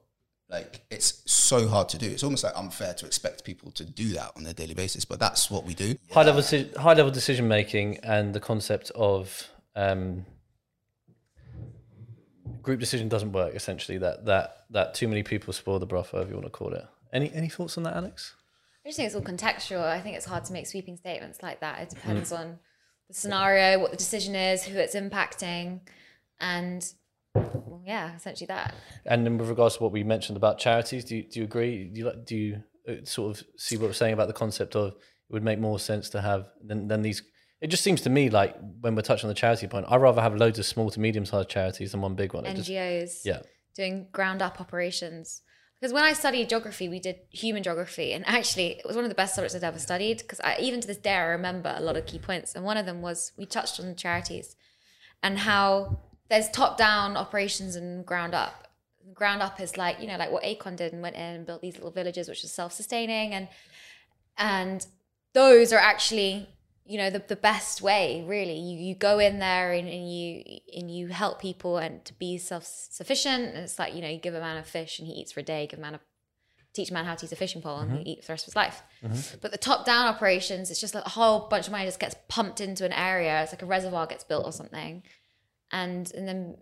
[0.49, 2.09] Like it's so hard to do.
[2.09, 5.19] It's almost like unfair to expect people to do that on a daily basis, but
[5.19, 5.95] that's what we do.
[6.11, 6.41] High level,
[6.77, 10.25] high level decision making, and the concept of um,
[12.61, 13.53] group decision doesn't work.
[13.53, 16.73] Essentially, that that that too many people spoil the broth, whatever you want to call
[16.73, 16.85] it.
[17.11, 18.33] Any any thoughts on that, Alex?
[18.85, 19.83] I just think it's all contextual.
[19.83, 21.81] I think it's hard to make sweeping statements like that.
[21.81, 22.59] It depends on
[23.09, 25.81] the scenario, what the decision is, who it's impacting,
[26.39, 27.03] and well,
[27.85, 28.73] yeah, essentially that.
[29.05, 31.85] And then with regards to what we mentioned about charities, do you, do you agree?
[31.85, 34.93] Do you do you uh, sort of see what we're saying about the concept of
[34.93, 37.21] it would make more sense to have than than these?
[37.61, 40.21] It just seems to me like when we're touching on the charity point, I'd rather
[40.21, 42.45] have loads of small to medium sized charities than one big one.
[42.45, 43.41] It just- NGOs yeah.
[43.75, 45.41] doing ground up operations.
[45.79, 49.09] Because when I studied geography, we did human geography, and actually, it was one of
[49.09, 50.19] the best subjects I'd ever studied.
[50.19, 52.85] Because even to this day, I remember a lot of key points, and one of
[52.85, 54.55] them was we touched on charities
[55.25, 55.97] and how
[56.29, 58.67] there's top down operations and ground up.
[59.13, 61.61] Ground up is like you know, like what Akon did and went in and built
[61.61, 63.47] these little villages, which is self sustaining, and
[64.37, 64.85] and
[65.33, 66.49] those are actually
[66.85, 68.57] you know the, the best way really.
[68.57, 70.43] You, you go in there and, and you
[70.75, 73.53] and you help people and to be self-sufficient.
[73.53, 75.41] And it's like you know you give a man a fish and he eats for
[75.41, 75.99] a day give a man a
[76.73, 78.07] teach a man how to use a fishing pole and he mm-hmm.
[78.09, 78.83] eats the rest of his life.
[79.01, 79.37] Mm-hmm.
[79.41, 82.15] But the top down operations it's just like a whole bunch of money just gets
[82.27, 83.43] pumped into an area.
[83.43, 85.03] It's like a reservoir gets built or something
[85.71, 86.57] and and then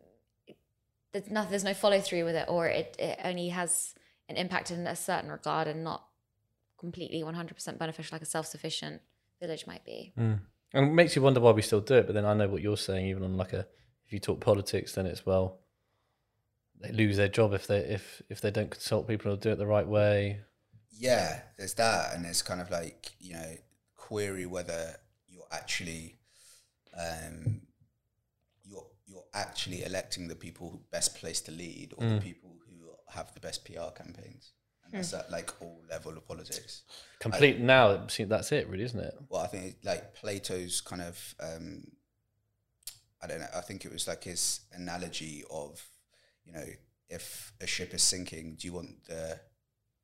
[1.11, 3.93] there's no, there's no follow through with it or it, it only has
[4.29, 6.07] an impact in a certain regard and not
[6.79, 8.99] completely 100% beneficial like a self-sufficient
[9.39, 10.11] village might be
[10.73, 12.07] And it makes you wonder why we still do it.
[12.07, 13.05] But then I know what you're saying.
[13.07, 13.67] Even on like a,
[14.05, 15.59] if you talk politics, then it's well,
[16.81, 19.57] they lose their job if they if if they don't consult people or do it
[19.57, 20.41] the right way.
[20.91, 23.55] Yeah, there's that, and there's kind of like you know
[23.95, 24.95] query whether
[25.27, 26.17] you're actually
[26.97, 27.03] um,
[27.43, 27.72] you're you're
[29.33, 33.39] actually electing the people who best placed to lead, or the people who have the
[33.39, 34.51] best PR campaigns,
[34.85, 36.83] and that's at like all level of politics.
[37.19, 38.05] Complete now.
[38.19, 39.15] That's it, really, isn't it?
[39.29, 41.83] Well, I think like Plato's kind of um,
[43.21, 43.47] I don't know.
[43.55, 45.81] I think it was like his analogy of
[46.45, 46.65] you know
[47.09, 49.39] if a ship is sinking, do you want the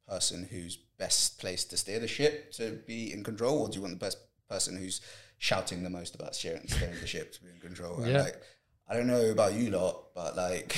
[0.08, 3.82] person who's best placed to steer the ship to be in control, or do you
[3.82, 4.18] want the best
[4.50, 5.02] person who's
[5.38, 7.98] shouting the most about steering, steering the ship to be in control?
[8.02, 8.24] And Yeah.
[8.24, 8.42] like,
[8.90, 10.76] I don't know about you lot, but like,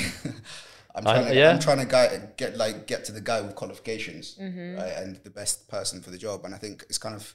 [0.95, 1.49] I'm I- trying to, yeah.
[1.51, 5.29] I'm trying to guy, get like get to the guy with qualifications, right, and the
[5.29, 6.43] best person for the job.
[6.45, 7.33] And I think it's kind of,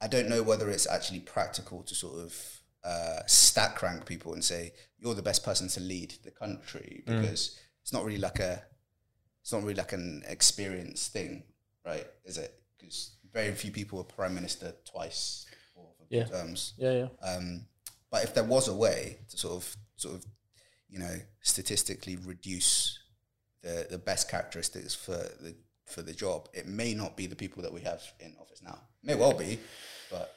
[0.00, 4.44] I don't know whether it's actually practical to sort of uh, stack rank people and
[4.44, 8.62] say you're the best person to lead the country because it's not really like a
[9.40, 11.42] it's not really like an experience thing,
[11.84, 12.06] right?
[12.26, 12.52] Is it?
[12.78, 16.24] Because very few people are prime minister twice or for Yeah.
[16.24, 16.74] terms.
[16.76, 17.08] Yeah, yeah.
[17.26, 17.66] Um,
[18.10, 20.24] but if there was a way to sort of, sort of,
[20.88, 22.98] you know, statistically reduce
[23.62, 25.54] the the best characteristics for the
[25.86, 28.78] for the job, it may not be the people that we have in office now.
[29.02, 29.58] May well be,
[30.10, 30.34] but